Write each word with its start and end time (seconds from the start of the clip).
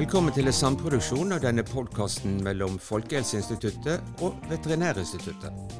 Velkommen 0.00 0.32
til 0.32 0.48
en 0.48 0.54
samproduksjon 0.56 1.34
av 1.36 1.42
denne 1.44 1.60
podkasten 1.60 2.38
mellom 2.40 2.78
Folkehelseinstituttet 2.80 4.22
og 4.24 4.46
Veterinærinstituttet. 4.48 5.74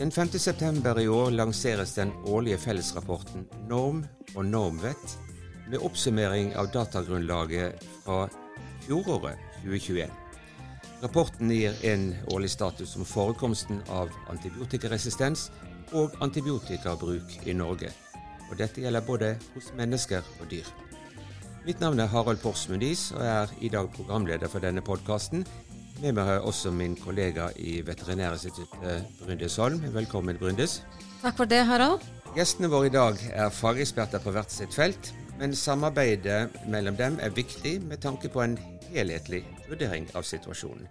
Den 0.00 0.10
5. 0.10 0.32
september 0.42 0.98
i 0.98 1.04
år 1.06 1.30
lanseres 1.38 1.92
den 1.94 2.10
årlige 2.26 2.58
fellesrapporten 2.58 3.46
Norm 3.70 4.00
og 4.34 4.48
Normvet, 4.48 5.14
med 5.68 5.78
oppsummering 5.86 6.50
av 6.58 6.72
datagrunnlaget 6.74 7.86
fra 8.02 8.24
fjoråret 8.88 9.38
2021. 9.62 10.10
Rapporten 11.04 11.54
gir 11.54 11.78
en 11.86 12.08
årlig 12.34 12.50
status 12.56 12.96
om 12.98 13.06
forekomsten 13.06 13.84
av 13.86 14.10
antibiotikaresistens 14.34 15.52
og 15.92 16.18
antibiotikabruk 16.26 17.46
i 17.46 17.54
Norge. 17.54 17.94
Og 18.50 18.58
dette 18.58 18.82
gjelder 18.82 19.06
både 19.06 19.36
hos 19.54 19.70
mennesker 19.78 20.26
og 20.40 20.50
dyr. 20.50 20.66
Mitt 21.64 21.80
navn 21.80 22.00
er 22.00 22.10
Harald 22.12 22.42
Porsmundis, 22.42 23.06
og 23.16 23.22
jeg 23.24 23.42
er 23.42 23.52
i 23.64 23.68
dag 23.72 23.86
programleder 23.94 24.50
for 24.52 24.60
denne 24.60 24.82
podkasten. 24.84 25.46
Med 26.02 26.12
meg 26.12 26.26
har 26.26 26.36
jeg 26.36 26.42
også 26.50 26.72
min 26.76 26.92
kollega 27.00 27.46
i 27.56 27.78
Veterinærinstituttet, 27.86 29.06
Bryndis 29.22 29.56
Holm. 29.56 29.80
Velkommen, 29.94 30.36
Brundes. 30.36 30.82
Takk 31.22 31.38
for 31.38 31.48
det, 31.48 31.62
Harald. 31.64 32.04
Gjestene 32.36 32.68
våre 32.68 32.90
i 32.90 32.92
dag 32.92 33.16
er 33.32 33.48
fageksperter 33.48 34.20
på 34.20 34.34
hvert 34.36 34.52
sitt 34.52 34.76
felt, 34.76 35.14
men 35.40 35.56
samarbeidet 35.56 36.52
mellom 36.68 37.00
dem 37.00 37.16
er 37.24 37.32
viktig 37.32 37.78
med 37.88 38.04
tanke 38.04 38.28
på 38.28 38.44
en 38.44 38.58
helhetlig 38.90 39.46
vurdering 39.70 40.10
av 40.12 40.28
situasjonen. 40.28 40.84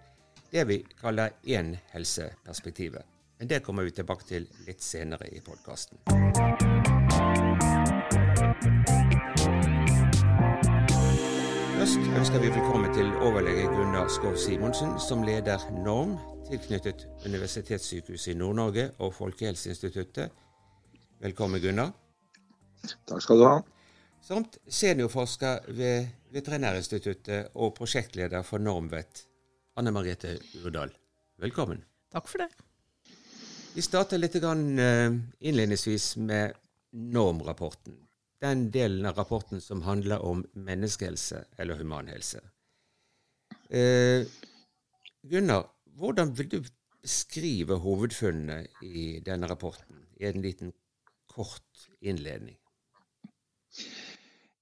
Det 0.50 0.66
vi 0.66 0.82
kaller 0.98 1.38
én-helseperspektivet. 1.46 3.06
Men 3.38 3.48
det 3.54 3.62
kommer 3.62 3.86
vi 3.86 3.94
tilbake 3.94 4.26
til 4.26 4.50
litt 4.66 4.82
senere 4.82 5.30
i 5.30 5.42
podkasten. 5.46 6.02
Først 11.84 12.14
ønsker 12.16 12.40
vi 12.40 12.48
velkommen 12.48 12.94
til 12.96 13.10
overlege 13.28 13.66
Gunnar 13.68 14.08
Skov 14.08 14.38
Simonsen, 14.40 14.94
som 15.04 15.24
leder 15.28 15.60
NORM, 15.84 16.14
tilknyttet 16.48 17.02
Universitetssykehuset 17.26 18.32
i 18.32 18.36
Nord-Norge 18.40 18.86
og 19.04 19.12
Folkehelseinstituttet. 19.18 20.32
Velkommen, 21.20 21.60
Gunnar. 21.60 21.92
Takk 23.10 23.26
skal 23.26 23.44
du 23.44 23.44
ha. 23.50 23.58
Samt 24.24 24.56
seniorforsker 24.64 25.68
ved 25.76 26.08
Veterinærinstituttet 26.32 27.52
og 27.52 27.76
prosjektleder 27.82 28.48
for 28.48 28.64
NORMVET, 28.64 29.26
Anne 29.76 29.92
Margrethe 29.92 30.38
Urdal. 30.64 30.96
Velkommen. 31.44 31.84
Takk 32.16 32.32
for 32.32 32.46
det. 32.46 32.48
Vi 33.76 33.84
starter 33.84 34.24
litt 34.24 34.40
eh, 34.40 35.20
innledningsvis 35.52 36.14
med 36.32 36.56
NORM-rapporten 36.94 38.00
den 38.44 38.68
delen 38.72 39.06
av 39.08 39.18
rapporten 39.18 39.62
som 39.64 39.84
handler 39.88 40.24
om 40.26 40.44
menneskehelse 40.54 41.46
eller 41.58 41.80
humanhelse. 41.80 42.42
Eh, 43.70 44.28
Gunnar, 45.24 45.70
hvordan 45.98 46.34
vil 46.38 46.50
du 46.52 46.60
beskrive 47.04 47.80
hovedfunnene 47.84 48.66
i 48.84 49.20
denne 49.24 49.48
rapporten 49.48 50.04
i 50.20 50.28
en 50.28 50.44
liten 50.44 50.74
kort 51.32 51.88
innledning? 52.02 52.58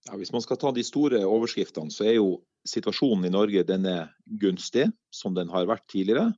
Ja, 0.07 0.17
hvis 0.17 0.31
man 0.33 0.41
skal 0.41 0.59
ta 0.61 0.71
de 0.73 0.83
store 0.85 1.21
overskriftene, 1.25 1.93
så 1.93 2.05
er 2.09 2.17
jo 2.19 2.41
situasjonen 2.67 3.27
i 3.27 3.33
Norge 3.33 3.63
den 3.65 3.85
er 3.89 4.11
gunstig, 4.41 4.87
som 5.13 5.33
den 5.37 5.49
har 5.49 5.69
vært 5.69 5.87
tidligere. 5.91 6.31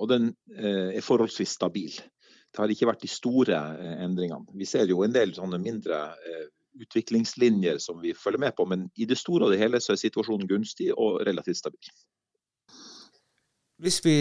Og 0.00 0.10
den 0.10 0.32
eh, 0.56 0.96
er 0.98 1.04
forholdsvis 1.04 1.54
stabil. 1.56 1.94
Det 1.94 2.60
har 2.60 2.70
ikke 2.70 2.88
vært 2.88 3.04
de 3.04 3.10
store 3.10 3.58
eh, 3.78 3.96
endringene. 4.04 4.46
Vi 4.58 4.68
ser 4.68 4.90
jo 4.90 5.02
en 5.04 5.14
del 5.14 5.34
sånne 5.36 5.60
mindre 5.62 6.00
eh, 6.20 6.46
utviklingslinjer 6.80 7.78
som 7.78 8.00
vi 8.02 8.14
følger 8.14 8.40
med 8.40 8.56
på. 8.56 8.66
Men 8.66 8.88
i 8.96 9.06
det 9.06 9.18
store 9.18 9.46
og 9.46 9.54
det 9.54 9.60
hele 9.62 9.80
så 9.80 9.94
er 9.94 10.02
situasjonen 10.02 10.48
gunstig 10.48 10.90
og 10.92 11.22
relativt 11.26 11.62
stabil. 11.62 11.90
Hvis 13.82 14.00
vi 14.04 14.16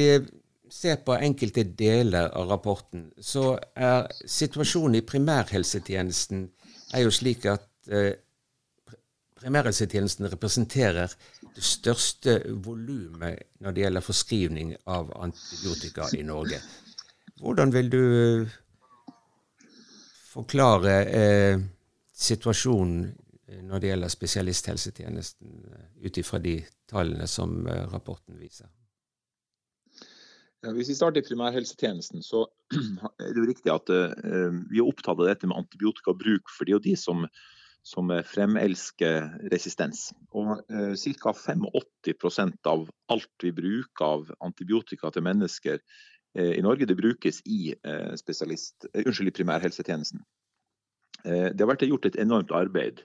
ser 0.73 1.01
på 1.05 1.16
enkelte 1.16 1.63
deler 1.63 2.31
av 2.33 2.50
rapporten, 2.50 3.11
så 3.22 3.57
er 3.75 4.07
situasjonen 4.25 4.97
i 4.97 5.05
primærhelsetjenesten 5.05 6.47
er 6.94 7.05
jo 7.05 7.11
slik 7.13 7.45
at 7.50 7.67
eh, 7.89 8.16
primærhelsetjenesten 9.44 10.29
representerer 10.31 11.13
det 11.53 11.63
største 11.63 12.39
volumet 12.66 13.44
når 13.61 13.75
det 13.75 13.85
gjelder 13.85 14.06
forskrivning 14.06 14.73
av 14.89 15.11
antibiotika 15.19 16.09
i 16.17 16.23
Norge. 16.25 16.61
Hvordan 17.41 17.73
vil 17.73 17.91
du 17.94 18.01
eh, 18.01 18.57
forklare 20.33 20.97
eh, 21.06 21.63
situasjonen 22.23 23.07
eh, 23.47 23.61
når 23.63 23.81
det 23.81 23.91
gjelder 23.91 24.13
spesialisthelsetjenesten, 24.13 25.57
eh, 25.72 25.89
ut 26.06 26.19
ifra 26.22 26.39
de 26.44 26.57
tallene 26.89 27.28
som 27.29 27.63
eh, 27.67 27.84
rapporten 27.91 28.39
viser? 28.39 28.72
Ja, 30.63 30.72
hvis 30.72 30.94
vi 30.94 30.95
starter 30.95 31.19
i 31.19 31.28
primærhelsetjenesten, 31.28 32.23
så 32.23 32.45
er 33.19 33.33
det 33.33 33.41
jo 33.41 33.50
riktig 33.50 33.73
at 33.73 33.89
vi 33.91 34.79
er 34.79 34.85
opptatt 34.88 35.19
av 35.19 35.28
dette 35.28 35.50
med 35.50 35.59
antibiotikabruk. 35.59 36.47
For 36.47 36.63
det 36.63 36.72
er 36.72 36.78
jo 36.78 36.85
de 36.85 36.94
som, 37.01 37.25
som 37.83 38.13
fremelsker 38.29 39.28
resistens. 39.51 40.06
Og 40.31 40.63
Ca. 40.72 41.33
85 41.35 42.56
av 42.72 42.85
alt 43.12 43.44
vi 43.44 43.51
bruker 43.57 44.07
av 44.07 44.31
antibiotika 44.39 45.12
til 45.12 45.28
mennesker 45.28 45.83
i 46.39 46.63
Norge, 46.63 46.88
det 46.88 46.95
brukes 46.95 47.44
i, 47.44 47.75
unnskyld, 47.83 49.33
i 49.33 49.35
primærhelsetjenesten. 49.35 50.23
Eh, 51.23 51.50
det 51.53 51.63
har 51.63 51.72
vært 51.72 51.85
gjort 51.88 52.07
et 52.09 52.19
enormt 52.19 52.51
arbeid 52.56 53.03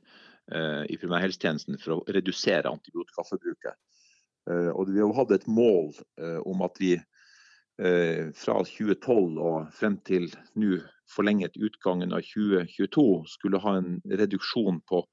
eh, 0.53 0.85
i 0.91 0.99
primærhelsetjenesten 0.99 1.79
for 1.83 1.99
å 1.99 2.15
redusere 2.15 2.71
antibiotikaforbruket. 2.71 3.79
Eh, 4.51 4.71
og 4.73 4.91
vi 4.91 5.03
har 5.03 5.15
hatt 5.19 5.37
et 5.37 5.49
mål 5.51 5.95
om 6.49 6.67
at 6.67 6.83
vi 6.83 6.97
fra 7.79 8.57
2012 8.67 9.37
og 9.39 9.69
frem 9.71 10.01
til 10.03 10.25
nå 10.59 10.81
forlenget 11.07 11.55
utgangen 11.63 12.11
av 12.11 12.25
2022 12.27 13.05
skulle 13.31 13.61
ha 13.63 13.77
en 13.79 14.01
reduksjon 14.19 14.81
på, 14.91 15.05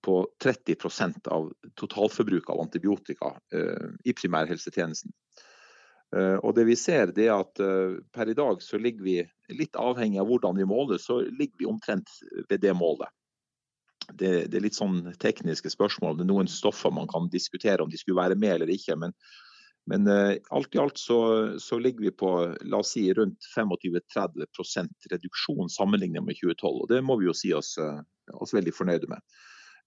på 0.00 0.14
30% 0.40 1.28
av 1.28 1.50
totalforbruket 1.76 2.54
av 2.54 2.62
antibiotika 2.64 3.34
i 4.00 4.16
primærhelsetjenesten. 4.16 5.12
Og 6.40 6.56
det 6.56 6.64
vi 6.70 6.78
ser 6.80 7.12
er 7.12 7.34
at 7.34 7.60
Per 7.60 8.32
i 8.32 8.38
dag 8.38 8.64
så 8.64 8.80
ligger 8.80 9.04
vi, 9.04 9.18
litt 9.56 9.76
avhengig 9.78 10.20
av 10.20 10.28
hvordan 10.30 10.58
vi 10.58 10.68
måler, 10.68 11.00
så 11.02 11.20
ligger 11.26 11.58
vi 11.58 11.68
omtrent 11.70 12.10
ved 12.48 12.60
det 12.62 12.74
målet. 12.76 13.08
Det, 14.10 14.50
det, 14.50 14.56
er 14.58 14.64
litt 14.64 14.78
sånn 14.78 15.12
tekniske 15.22 15.70
spørsmål. 15.70 16.16
Det 16.18 16.24
er 16.24 16.30
noen 16.32 16.50
stoffer 16.50 16.92
man 16.94 17.08
kan 17.10 17.28
diskutere 17.30 17.84
om 17.84 17.90
de 17.90 18.00
skulle 18.00 18.20
være 18.20 18.38
med 18.38 18.56
eller 18.56 18.72
ikke. 18.74 18.96
Men, 18.98 19.14
men 19.90 20.08
uh, 20.10 20.34
alt 20.56 20.74
i 20.74 20.80
alt 20.82 20.98
så, 20.98 21.20
så, 21.62 21.78
ligger 21.78 22.08
vi 22.08 22.14
på 22.22 22.32
la 22.66 22.80
oss 22.82 22.94
si, 22.96 23.06
rundt 23.14 23.46
25-30% 23.54 25.12
reduksjon 25.12 25.70
sammenlignet 25.70 26.26
med 26.26 26.40
2012. 26.40 26.72
og 26.72 26.90
Det 26.90 27.00
må 27.06 27.20
vi 27.20 27.30
jo 27.30 27.36
si 27.36 27.52
oss, 27.54 27.76
uh, 27.78 28.00
oss 28.34 28.56
veldig 28.56 28.74
fornøyde 28.74 29.12
med. 29.12 29.22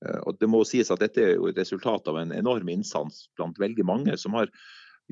Uh, 0.06 0.22
og 0.22 0.40
det 0.40 0.51
må 0.51 0.63
sies 0.68 0.91
at 0.94 1.03
Dette 1.03 1.25
er 1.25 1.35
jo 1.35 1.51
et 1.51 1.59
resultat 1.59 2.07
av 2.12 2.22
en 2.22 2.35
enorm 2.35 2.72
innsats 2.72 3.28
blant 3.35 3.59
veldig 3.59 3.88
mange 3.90 4.18
som 4.22 4.40
har 4.40 4.51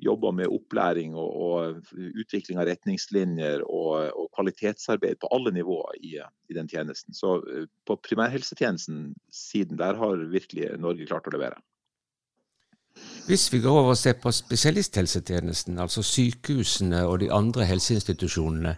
jobber 0.01 0.33
med 0.35 0.49
opplæring 0.49 1.15
og, 1.15 1.41
og, 1.45 1.81
utvikling 1.93 2.59
av 2.61 2.67
retningslinjer 2.69 3.65
og, 3.67 4.11
og 4.17 4.29
kvalitetsarbeid 4.35 5.19
på 5.21 5.29
alle 5.35 5.53
nivåer 5.55 5.99
i, 6.01 6.15
i, 6.49 6.55
den 6.57 6.69
tjenesten. 6.69 7.13
Så 7.13 7.37
eh, 7.45 7.67
på 7.87 7.97
primærhelsetjenesten 8.07 9.11
siden 9.33 9.79
der 9.81 9.99
har 9.99 10.25
virkelig 10.31 10.73
Norge 10.81 11.07
klart 11.09 11.29
å 11.29 11.35
levere. 11.35 11.61
Hvis 13.27 13.45
vi 13.53 13.61
går 13.63 13.77
over 13.77 13.93
og 13.93 13.99
ser 13.99 14.17
på 14.19 14.33
spesialisthelsetjenesten, 14.35 15.77
altså 15.79 16.03
sykehusene 16.03 17.05
og 17.07 17.21
de 17.21 17.29
andre 17.31 17.67
helseinstitusjonene, 17.69 18.75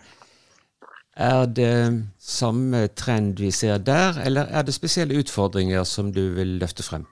er 1.13 1.45
det 1.45 2.03
samme 2.19 2.87
trend 2.97 3.39
vi 3.39 3.51
ser 3.53 3.77
der, 3.77 4.17
eller 4.25 4.49
er 4.49 4.65
det 4.65 4.73
spesielle 4.73 5.17
utfordringer 5.21 5.83
som 5.85 6.11
du 6.13 6.21
vil 6.35 6.57
løfte 6.61 6.83
frem? 6.83 7.05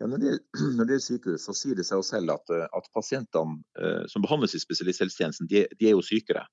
Ja, 0.00 0.06
når, 0.06 0.18
det, 0.18 0.38
når 0.78 0.88
det 0.88 0.96
er 0.96 1.04
sykehus, 1.04 1.44
så 1.44 1.54
sier 1.56 1.76
det 1.78 1.86
seg 1.88 2.02
selv 2.08 2.34
at, 2.38 2.52
eh, 2.54 2.66
at 2.66 2.90
pasientene 2.96 3.60
eh, 3.78 4.06
som 4.08 4.24
behandles 4.24 4.56
i 4.56 4.62
spesialisthelsetjenesten, 4.62 5.50
de, 5.50 5.66
de, 5.76 5.90
er 5.90 5.96
jo 5.96 6.04
sykere. 6.04 6.46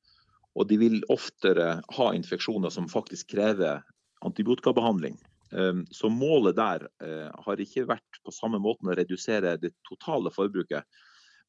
Og 0.57 0.67
de 0.67 0.79
vil 0.81 0.99
oftere 1.13 1.77
ha 1.97 2.11
infeksjoner 2.17 2.73
som 2.73 2.89
faktisk 2.91 3.31
krever 3.35 3.83
antibiotikabehandling. 4.25 5.19
Um, 5.51 5.85
så 5.95 6.09
målet 6.11 6.57
der 6.57 6.88
eh, 7.05 7.27
har 7.45 7.61
ikke 7.63 7.85
vært 7.88 8.17
på 8.25 8.33
samme 8.35 8.59
måten 8.59 8.89
å 8.89 8.95
redusere 8.97 9.53
det 9.61 9.71
totale 9.88 10.33
forbruket, 10.33 10.83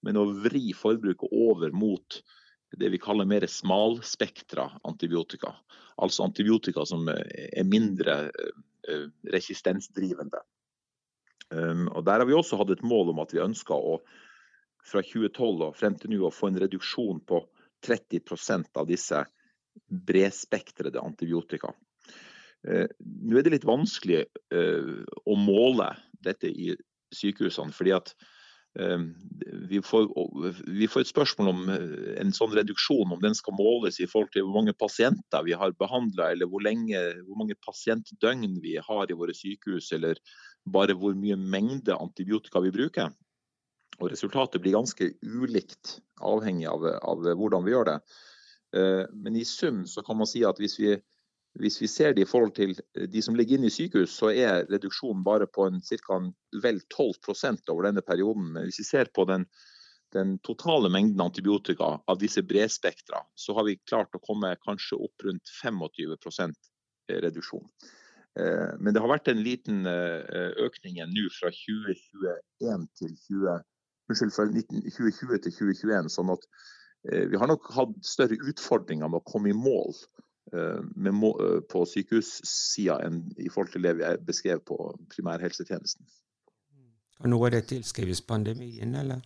men 0.06 0.20
å 0.20 0.28
vri 0.44 0.68
forbruket 0.76 1.32
over 1.34 1.72
mot 1.74 2.20
det 2.78 2.92
vi 2.92 3.00
kaller 3.02 3.26
mer 3.26 3.48
smalspektra 3.50 4.68
antibiotika. 4.86 5.56
Altså 5.98 6.28
antibiotika 6.28 6.84
som 6.86 7.08
er 7.10 7.66
mindre 7.66 8.28
eh, 8.28 9.08
resistensdrivende. 9.32 10.44
Um, 11.50 11.88
og 11.96 12.04
Der 12.04 12.20
har 12.20 12.28
vi 12.28 12.36
også 12.36 12.58
hatt 12.60 12.70
et 12.74 12.84
mål 12.84 13.14
om 13.14 13.22
at 13.22 13.32
vi 13.32 13.40
ønsker 13.40 13.74
å 13.74 13.98
fra 14.88 15.02
2012 15.04 15.64
og 15.66 15.76
frem 15.76 15.96
til 16.00 16.12
nå 16.12 16.22
å 16.28 16.32
få 16.32 16.50
en 16.50 16.60
reduksjon 16.60 17.20
på 17.28 17.42
30% 17.84 18.78
av 18.78 18.88
disse 18.88 19.22
bredspektrede 19.88 21.00
antibiotika. 21.00 21.72
Uh, 22.66 22.88
nå 23.00 23.38
er 23.38 23.46
det 23.46 23.56
litt 23.58 23.68
vanskelig 23.68 24.26
uh, 24.54 25.04
å 25.24 25.38
måle 25.40 25.92
dette 26.24 26.50
i 26.50 26.74
sykehusene. 27.14 27.72
fordi 27.72 27.96
at 27.96 28.12
vi 28.78 29.80
får, 29.82 30.04
vi 30.68 30.86
får, 30.86 31.00
et 31.00 31.10
spørsmål 31.10 31.48
om 31.50 31.70
en 31.72 32.28
sånn 32.36 32.52
reduksjon, 32.54 33.10
om 33.10 33.22
den 33.22 33.34
skal 33.34 33.56
måles 33.56 33.96
i 33.98 34.06
forhold 34.06 34.30
til 34.34 34.44
hvor 34.44 34.60
mange 34.60 34.74
pasienter 34.76 35.42
vi 35.42 35.56
har 35.56 35.72
behandla, 35.80 36.28
eller 36.30 36.46
hvor, 36.46 36.62
lenge, 36.62 37.00
hvor 37.24 37.40
mange 37.40 37.56
pasientdøgn 37.64 38.60
vi 38.62 38.76
har 38.84 39.10
i 39.10 39.16
våre 39.18 39.34
sykehus, 39.34 39.88
eller 39.96 40.20
bare 40.66 40.96
hvor 40.98 41.14
mye 41.16 41.36
mengde 41.38 41.96
antibiotika 41.96 42.62
vi 42.64 42.74
bruker. 42.74 43.12
Og 43.98 44.10
Resultatet 44.12 44.62
blir 44.62 44.76
ganske 44.76 45.12
ulikt, 45.22 45.98
avhengig 46.22 46.68
av, 46.70 46.84
av 47.02 47.24
hvordan 47.38 47.64
vi 47.66 47.72
gjør 47.72 47.88
det. 47.88 47.96
Men 49.16 49.38
i 49.40 49.46
sum 49.48 49.86
så 49.90 50.04
kan 50.06 50.18
man 50.20 50.28
si 50.28 50.44
at 50.46 50.60
hvis 50.60 50.76
vi 50.78 50.92
hvis 51.58 51.80
vi 51.82 51.88
ser 51.88 52.14
det 52.14 52.22
i 52.22 52.28
forhold 52.28 52.54
til 52.56 52.74
eh, 52.96 53.08
de 53.10 53.22
som 53.24 53.36
ligger 53.36 53.58
inne 53.58 53.70
i 53.70 53.74
sykehus, 53.74 54.14
så 54.14 54.30
er 54.30 54.66
reduksjonen 54.70 55.24
bare 55.26 55.48
på 55.50 55.68
ca. 55.88 56.20
vel 56.62 56.80
12 56.94 57.12
over 57.72 57.88
denne 57.88 58.02
perioden. 58.02 58.52
Men 58.52 58.68
hvis 58.68 58.80
vi 58.82 58.88
ser 58.88 59.10
på 59.14 59.24
den, 59.28 59.46
den 60.14 60.38
totale 60.46 60.90
mengden 60.90 61.20
antibiotika 61.20 61.98
av 62.06 62.18
disse 62.18 62.42
bredspektra, 62.42 63.24
så 63.34 63.54
har 63.54 63.64
vi 63.64 63.80
klart 63.88 64.14
å 64.14 64.22
komme 64.24 64.56
kanskje 64.64 65.00
opp 65.08 65.26
rundt 65.26 65.54
25% 65.62 66.54
reduksjon. 67.08 67.66
Eh, 68.38 68.70
men 68.78 68.94
det 68.94 69.02
har 69.02 69.10
vært 69.10 69.30
en 69.32 69.42
liten 69.44 69.86
eh, 69.90 70.54
økning 70.64 71.00
nå 71.10 71.26
fra 71.36 71.50
2021 71.54 72.88
til 73.00 73.14
20, 73.28 73.60
unnskyld, 74.08 74.34
fra 74.36 74.48
2020 74.48 75.42
til 75.46 75.56
2021. 75.60 76.12
sånn 76.14 76.34
at 76.36 76.50
vi 77.08 77.38
har 77.38 77.46
nok 77.46 77.68
hatt 77.76 77.92
større 78.04 78.34
utfordringer 78.50 79.06
med 79.08 79.20
å 79.20 79.28
komme 79.30 79.52
i 79.52 79.56
mål 79.56 79.94
Eh, 80.52 81.12
må, 81.12 81.30
eh, 81.44 81.60
på 81.68 81.82
sykehussida 81.84 82.96
enn 83.04 83.20
i 83.36 83.50
forhold 83.52 83.74
til 83.74 83.84
det 83.84 83.94
vi 83.98 84.12
beskrev 84.24 84.62
på 84.64 84.76
primærhelsetjenesten. 85.12 86.06
Og 87.18 87.28
Noe 87.28 87.48
av 87.48 87.56
det 87.56 87.66
tilskrives 87.68 88.22
pandemien, 88.24 88.94
eller? 88.96 89.20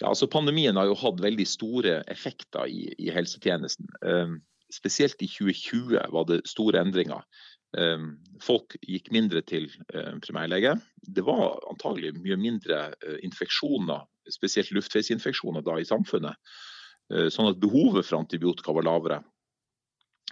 Ja, 0.00 0.12
altså 0.12 0.28
Pandemien 0.30 0.78
har 0.78 0.86
jo 0.86 0.94
hatt 1.00 1.18
veldig 1.20 1.46
store 1.48 1.96
effekter 2.12 2.68
i, 2.70 2.86
i 2.98 3.10
helsetjenesten. 3.12 3.90
Spesielt 4.72 5.22
i 5.22 5.28
2020 5.30 6.10
var 6.14 6.28
det 6.28 6.42
store 6.48 6.82
endringer. 6.82 7.24
Um, 7.78 8.16
folk 8.42 8.74
gikk 8.82 9.12
mindre 9.14 9.42
til 9.46 9.68
uh, 9.94 10.16
primærlege. 10.22 10.74
Det 11.06 11.22
var 11.26 11.60
antagelig 11.70 12.16
mye 12.18 12.38
mindre 12.38 12.80
uh, 12.92 13.18
infeksjoner, 13.26 14.02
spesielt 14.30 14.72
luftveisinfeksjoner 14.74 15.62
da 15.66 15.78
i 15.78 15.86
samfunnet. 15.86 16.38
Uh, 17.12 17.28
sånn 17.30 17.50
at 17.50 17.60
behovet 17.62 18.08
for 18.08 18.18
antibiotika 18.18 18.74
var 18.74 18.86
lavere. 18.86 19.20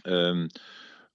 Ehm, 0.07 0.47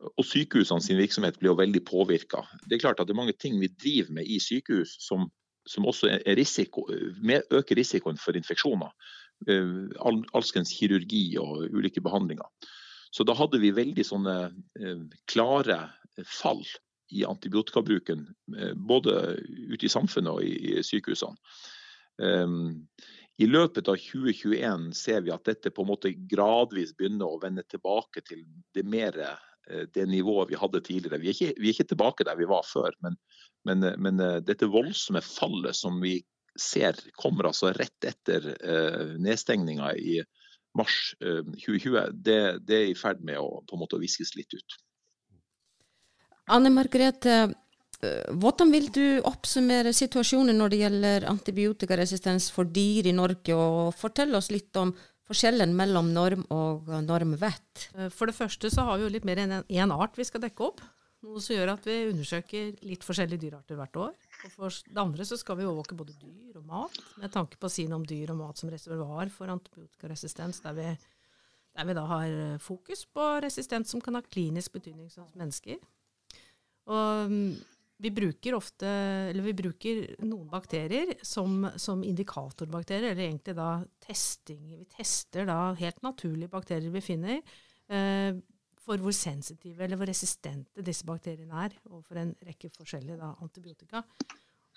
og 0.04 0.26
sykehusene 0.28 0.84
sin 0.84 1.00
virksomhet 1.00 1.38
ble 1.40 1.52
jo 1.52 1.60
veldig 1.60 1.84
påvirka. 1.88 2.44
Det 2.68 2.76
er 2.76 2.84
klart 2.84 3.00
at 3.00 3.08
det 3.08 3.16
er 3.16 3.22
mange 3.22 3.38
ting 3.40 3.60
vi 3.62 3.72
driver 3.72 4.18
med 4.20 4.28
i 4.28 4.40
sykehus 4.44 4.98
som, 5.04 5.30
som 5.70 5.88
også 5.88 6.12
risiko, 6.36 6.84
øker 6.92 7.80
risikoen 7.80 8.20
for 8.20 8.36
infeksjoner. 8.36 8.92
Ehm, 9.48 9.92
alskens 10.36 10.74
kirurgi 10.76 11.38
og 11.40 11.70
ulike 11.72 12.04
behandlinger. 12.04 12.48
Så 13.14 13.26
da 13.28 13.36
hadde 13.38 13.62
vi 13.62 13.74
veldig 13.76 14.06
sånne 14.08 14.38
ehm, 14.80 15.08
klare 15.30 15.80
fall 16.26 16.64
i 17.14 17.22
antibiotikabruken, 17.30 18.26
eh, 18.58 18.74
både 18.74 19.36
ute 19.70 19.86
i 19.86 19.92
samfunnet 19.92 20.34
og 20.34 20.42
i 20.46 20.82
sykehusene. 20.86 21.38
I 23.42 23.48
løpet 23.50 23.88
av 23.90 23.98
2021 23.98 24.92
ser 24.94 25.24
vi 25.26 25.32
at 25.34 25.46
dette 25.48 25.72
på 25.74 25.82
en 25.84 25.90
måte 25.90 26.12
gradvis 26.30 26.94
begynner 26.98 27.32
å 27.34 27.40
vende 27.42 27.66
tilbake 27.66 28.22
til 28.28 28.44
det 28.78 28.84
mer 28.86 29.18
eh, 29.24 29.88
det 29.94 30.06
nivået 30.10 30.52
vi 30.52 30.60
hadde 30.60 30.84
tidligere. 30.86 31.22
Vi 31.22 31.32
er 31.32 31.38
ikke, 31.38 31.56
vi 31.58 31.72
er 31.72 31.74
ikke 31.74 31.90
tilbake 31.90 32.28
der 32.28 32.38
vi 32.38 32.50
var 32.50 32.68
før, 32.70 32.94
men, 33.02 33.18
men, 33.66 33.88
men, 33.98 34.22
eh, 34.22 34.38
dette 34.46 34.70
voldsomme 34.70 35.24
fallet 35.26 35.78
som 35.78 35.98
vi 36.04 36.20
ser 36.60 37.00
kommer 37.18 37.50
altså 37.50 37.72
rett 37.74 38.06
etter 38.06 38.44
uh, 38.62 39.16
nedstengninga 39.18 39.88
i 39.98 40.20
mars 40.78 41.14
uh, 41.22 41.42
2020, 41.56 42.14
det, 42.26 42.40
det, 42.68 42.80
er 42.80 42.88
i 42.92 42.98
ferd 42.98 43.22
med 43.26 43.38
å 43.42 43.62
på 43.68 43.78
en 43.78 43.84
måte 43.84 44.02
viskes 44.02 44.34
litt 44.38 44.54
ut. 44.58 44.80
Anne 46.52 46.72
Margrethe, 46.74 47.54
Eh, 48.04 48.36
hvordan 48.40 48.72
vil 48.74 48.90
du 48.94 49.06
oppsummere 49.28 49.94
situasjonen 49.96 50.58
når 50.60 50.74
det 50.74 50.82
gjelder 50.82 51.28
antibiotikaresistens 51.32 52.50
for 52.54 52.68
dyr 52.68 53.10
i 53.10 53.16
Norge, 53.16 53.56
og 53.56 53.96
fortelle 53.98 54.38
oss 54.40 54.52
litt 54.54 54.76
om 54.80 54.94
forskjellen 55.28 55.76
mellom 55.78 56.12
norm 56.16 56.44
og 56.54 56.92
normvett? 57.06 57.88
Eh, 57.96 58.10
for 58.14 58.30
det 58.30 58.38
første 58.38 58.72
så 58.74 58.88
har 58.90 59.00
vi 59.00 59.08
jo 59.08 59.14
litt 59.16 59.28
mer 59.30 59.44
enn 59.46 59.56
én 59.62 59.96
art 59.96 60.20
vi 60.20 60.28
skal 60.28 60.44
dekke 60.44 60.68
opp. 60.68 60.84
Noe 61.24 61.40
som 61.40 61.56
gjør 61.56 61.78
at 61.78 61.86
vi 61.88 62.02
undersøker 62.10 62.74
litt 62.84 63.06
forskjellige 63.08 63.46
dyrearter 63.46 63.80
hvert 63.80 64.02
år. 64.10 64.14
Og 64.44 64.52
for 64.52 64.78
det 64.90 65.00
andre 65.00 65.26
så 65.28 65.38
skal 65.40 65.60
vi 65.60 65.66
overvåke 65.68 65.96
både 65.98 66.16
dyr 66.20 66.60
og 66.60 66.68
mat, 66.68 66.98
med 67.22 67.32
tanke 67.32 67.60
på 67.60 67.70
å 67.70 67.72
si 67.72 67.86
noe 67.88 68.02
om 68.02 68.08
dyr 68.08 68.34
og 68.34 68.42
mat 68.42 68.60
som 68.60 68.72
reservoar 68.72 69.32
for 69.32 69.52
antibiotikaresistens, 69.54 70.60
der 70.66 70.76
vi, 70.78 70.88
der 71.78 71.88
vi 71.88 71.98
da 71.98 72.04
har 72.12 72.34
fokus 72.64 73.06
på 73.08 73.28
resistens 73.46 73.94
som 73.94 74.04
kan 74.04 74.20
ha 74.20 74.24
klinisk 74.26 74.76
betydning 74.76 75.08
hos 75.08 75.38
mennesker. 75.40 75.80
Og 76.92 77.32
mm, 77.32 77.54
vi 78.04 78.12
bruker 78.12 78.58
ofte, 78.58 78.90
eller 79.30 79.46
vi 79.46 79.56
bruker 79.56 80.02
noen 80.26 80.48
bakterier 80.52 81.14
som, 81.24 81.70
som, 81.80 82.02
indikatorbakterier, 82.04 83.14
eller 83.14 83.30
egentlig 83.30 83.56
da 83.56 83.70
testing. 84.04 84.64
Vi 84.82 84.88
tester 84.98 85.48
da 85.48 85.60
helt 85.80 86.04
naturlige 86.04 86.52
bakterier 86.52 86.92
vi 86.92 87.04
finner, 87.06 87.40
eh, 87.88 88.36
for 88.84 89.02
hvor 89.02 89.16
sensitive 89.16 89.84
eller 89.86 90.00
hvor 90.00 90.10
resistente 90.10 90.84
disse 90.86 91.08
bakteriene 91.08 91.66
er 91.66 91.76
overfor 91.90 92.20
en 92.22 92.36
rekke 92.44 92.72
forskjellige 92.76 93.18
da, 93.20 93.34
antibiotika. 93.44 94.04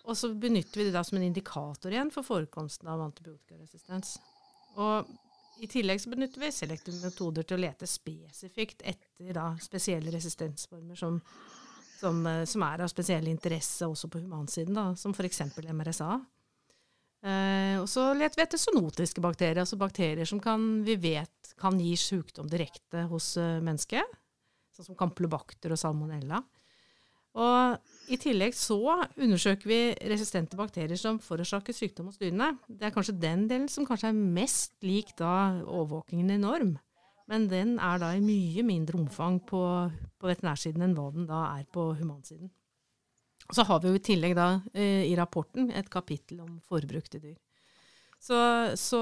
Og 0.06 0.14
så 0.14 0.30
benytter 0.38 0.80
vi 0.80 0.86
det 0.86 0.94
da 0.94 1.02
som 1.04 1.18
en 1.18 1.26
indikator 1.26 1.92
igjen 1.92 2.12
for 2.14 2.26
forekomsten 2.26 2.88
av 2.90 3.02
antibiotikaresistens. 3.08 4.16
Og 4.78 5.10
i 5.62 5.68
tillegg 5.72 6.02
så 6.02 6.12
benytter 6.12 6.42
vi 6.44 6.52
selektive 6.54 7.00
metoder 7.02 7.46
til 7.46 7.56
å 7.56 7.64
lete 7.64 7.88
spesifikt 7.90 8.84
etter 8.86 9.32
da, 9.34 9.50
spesielle 9.62 10.14
resistensformer 10.14 10.98
som 11.00 11.22
som, 12.00 12.26
eh, 12.26 12.44
som, 12.44 12.62
er 12.62 12.82
av 12.84 12.90
spesiell 12.92 13.28
interesse 13.30 13.86
også 13.86 14.10
på 14.12 14.22
humansiden, 14.24 14.76
da, 14.76 14.90
som 14.98 15.14
f.eks. 15.16 15.42
MRSA. 15.72 16.10
Eh, 17.26 17.76
og 17.80 17.88
så 17.90 18.12
leter 18.14 18.38
vi 18.38 18.44
etter 18.44 18.60
zoonotiske 18.60 19.22
bakterier, 19.24 19.58
altså 19.64 19.78
bakterier 19.80 20.28
som 20.28 20.38
kan, 20.42 20.84
vi 20.86 20.94
vet 21.00 21.54
kan 21.58 21.78
gi 21.80 21.94
sykdom 21.98 22.46
direkte 22.52 23.06
hos 23.10 23.32
uh, 23.40 23.56
mennesket, 23.64 24.04
sånn 24.76 24.90
som 24.90 24.98
campylobacter 24.98 25.72
og 25.72 25.80
salmonella. 25.80 26.42
Og 27.36 28.12
I 28.12 28.16
tillegg 28.20 28.54
så 28.56 28.78
undersøker 29.16 29.68
vi 29.68 29.80
resistente 30.08 30.56
bakterier 30.56 30.96
som 31.00 31.18
forårsaker 31.20 31.76
sykdom 31.76 32.08
hos 32.08 32.20
dyrene. 32.20 32.54
Det 32.68 32.88
er 32.88 32.94
kanskje 32.94 33.16
den 33.20 33.44
delen 33.50 33.68
som 33.72 33.88
kanskje 33.88 34.12
er 34.12 34.20
mest 34.38 34.76
lik 34.86 35.12
da 35.18 35.32
overvåkingen 35.64 36.32
i 36.32 36.40
norm. 36.40 36.76
Men 37.28 37.48
den 37.50 37.74
er 37.82 38.00
da 38.00 38.12
i 38.14 38.22
mye 38.24 38.64
mindre 38.64 39.00
omfang 39.00 39.40
på, 39.44 39.60
på 40.16 40.30
veterinærsiden 40.30 40.86
enn 40.86 40.94
hva 40.96 41.10
den 41.12 41.26
da 41.28 41.42
er 41.58 41.66
på 41.74 41.90
humansiden. 41.98 42.52
Så 43.54 43.62
har 43.68 43.82
vi 43.82 43.92
jo 43.92 43.98
i 43.98 44.02
tillegg 44.02 44.34
da 44.38 44.48
eh, 44.74 45.04
i 45.06 45.14
rapporten 45.18 45.70
et 45.70 45.90
kapittel 45.92 46.40
om 46.42 46.56
forbrukte 46.66 47.20
dyr. 47.22 47.36
Så, 48.18 48.38
så 48.80 49.00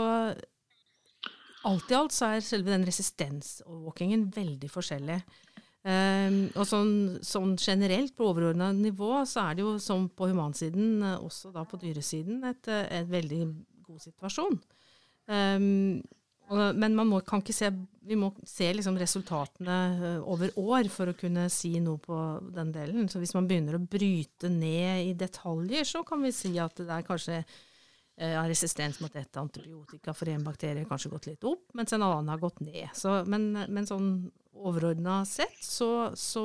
alt 1.65 1.91
i 1.91 1.97
alt 1.97 2.13
så 2.13 2.35
er 2.35 2.45
selve 2.45 2.75
den 2.75 2.85
resistensovervåkingen 2.85 4.29
veldig 4.35 4.71
forskjellig. 4.73 5.21
Um, 5.85 6.47
og 6.57 6.65
sånn, 6.65 6.93
sånn, 7.21 7.59
generelt 7.61 8.15
på 8.17 8.31
overordna 8.31 8.71
nivå 8.73 9.19
så 9.29 9.51
er 9.51 9.59
det 9.59 9.65
jo 9.67 9.75
som 9.83 10.07
på 10.09 10.31
humansiden, 10.31 11.03
eh, 11.05 11.19
også 11.21 11.53
da 11.53 11.67
på 11.69 11.77
dyresiden, 11.83 12.39
et, 12.49 12.71
eh, 12.73 12.87
et 13.03 13.11
veldig 13.11 13.41
god 13.85 14.01
situasjon. 14.07 14.57
Um, 15.29 16.01
men 16.53 16.97
må, 17.09 17.21
se, 17.51 17.71
vi 18.05 18.17
må 18.21 18.31
se 18.47 18.69
liksom 18.77 18.99
resultatene 19.01 19.77
eh, 19.95 20.19
over 20.29 20.53
år 20.61 20.91
for 20.93 21.11
å 21.11 21.17
kunne 21.17 21.47
si 21.53 21.73
noe 21.81 22.01
på 22.03 22.19
den 22.55 22.73
delen. 22.75 23.09
Så 23.09 23.23
hvis 23.23 23.35
man 23.37 23.49
begynner 23.49 23.79
å 23.79 23.85
bryte 23.85 24.51
ned 24.53 25.09
i 25.09 25.15
detaljer, 25.19 25.87
så 25.89 26.05
kan 26.07 26.23
vi 26.25 26.35
si 26.37 26.53
at 26.61 26.77
det 26.83 26.91
er 26.93 27.07
kanskje 27.07 27.39
eh, 27.41 28.37
resistens 28.45 29.01
mot 29.01 29.17
ett 29.17 29.41
antibiotika 29.41 30.15
for 30.17 30.29
en 30.29 30.45
bakterie 30.45 30.85
kanskje 30.89 31.15
gått 31.15 31.31
litt 31.33 31.49
opp, 31.49 31.65
mens 31.75 31.97
en 31.97 32.05
annen 32.05 32.33
har 32.35 32.43
gått 32.43 32.61
ned. 32.61 32.93
Så, 32.99 33.23
men, 33.31 33.51
men, 33.65 33.89
sånn 33.89 34.13
overordna 34.55 35.23
sett 35.27 35.65
så, 35.65 36.13
så, 36.15 36.45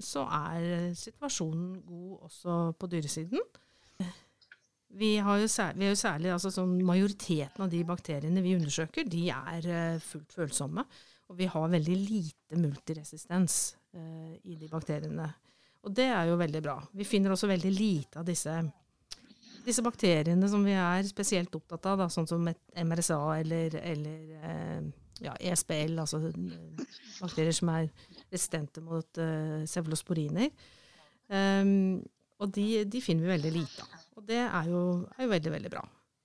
så 0.00 0.24
er 0.30 0.94
situasjonen 0.96 1.82
god 1.84 2.30
også 2.30 2.62
på 2.78 2.88
dyresiden. 2.94 3.42
Vi 4.94 5.16
jo 5.40 5.48
særlig, 5.50 5.80
vi 5.80 5.88
jo 5.90 5.98
særlig 5.98 6.30
altså 6.34 6.52
sånn 6.54 6.76
Majoriteten 6.86 7.64
av 7.64 7.72
de 7.72 7.80
bakteriene 7.86 8.42
vi 8.44 8.54
undersøker, 8.54 9.08
de 9.10 9.24
er 9.34 9.66
uh, 9.66 10.02
fullt 10.02 10.36
følsomme. 10.36 10.84
Og 11.32 11.38
vi 11.38 11.48
har 11.48 11.72
veldig 11.72 11.94
lite 11.96 12.58
multiresistens 12.60 13.76
eh, 13.96 14.34
i 14.44 14.58
de 14.60 14.68
bakteriene. 14.68 15.24
Og 15.84 15.92
det 15.96 16.04
er 16.12 16.28
jo 16.28 16.36
veldig 16.36 16.60
bra. 16.64 16.74
Vi 16.92 17.06
finner 17.08 17.32
også 17.32 17.48
veldig 17.48 17.70
lite 17.72 18.20
av 18.20 18.28
disse, 18.28 18.52
disse 19.64 19.84
bakteriene 19.84 20.48
som 20.52 20.64
vi 20.64 20.76
er 20.76 21.08
spesielt 21.08 21.56
opptatt 21.56 21.88
av, 21.88 22.02
da, 22.02 22.10
sånn 22.12 22.28
som 22.28 22.44
MRSA 22.44 23.20
eller, 23.38 23.78
eller 23.80 24.36
eh, 24.50 24.92
ja, 25.24 25.34
ESBL, 25.40 25.96
altså 26.04 26.20
bakterier 27.22 27.56
som 27.56 27.72
er 27.72 27.88
resistente 28.28 28.84
mot 28.84 29.24
eh, 29.24 29.64
cevulosporiner. 29.70 30.52
Um, 31.32 32.02
Og 32.42 32.50
de, 32.52 32.84
de, 32.90 33.00
finner 33.00 33.24
vi 33.24 33.30
veldig 33.30 33.50
lite 33.54 33.84
av. 33.84 34.03
Og 34.14 34.24
det 34.28 34.40
er 34.44 34.70
jo, 34.70 34.80
er 35.16 35.26
jo 35.26 35.32
veldig, 35.32 35.52
veldig 35.56 35.72
bra. 35.72 35.84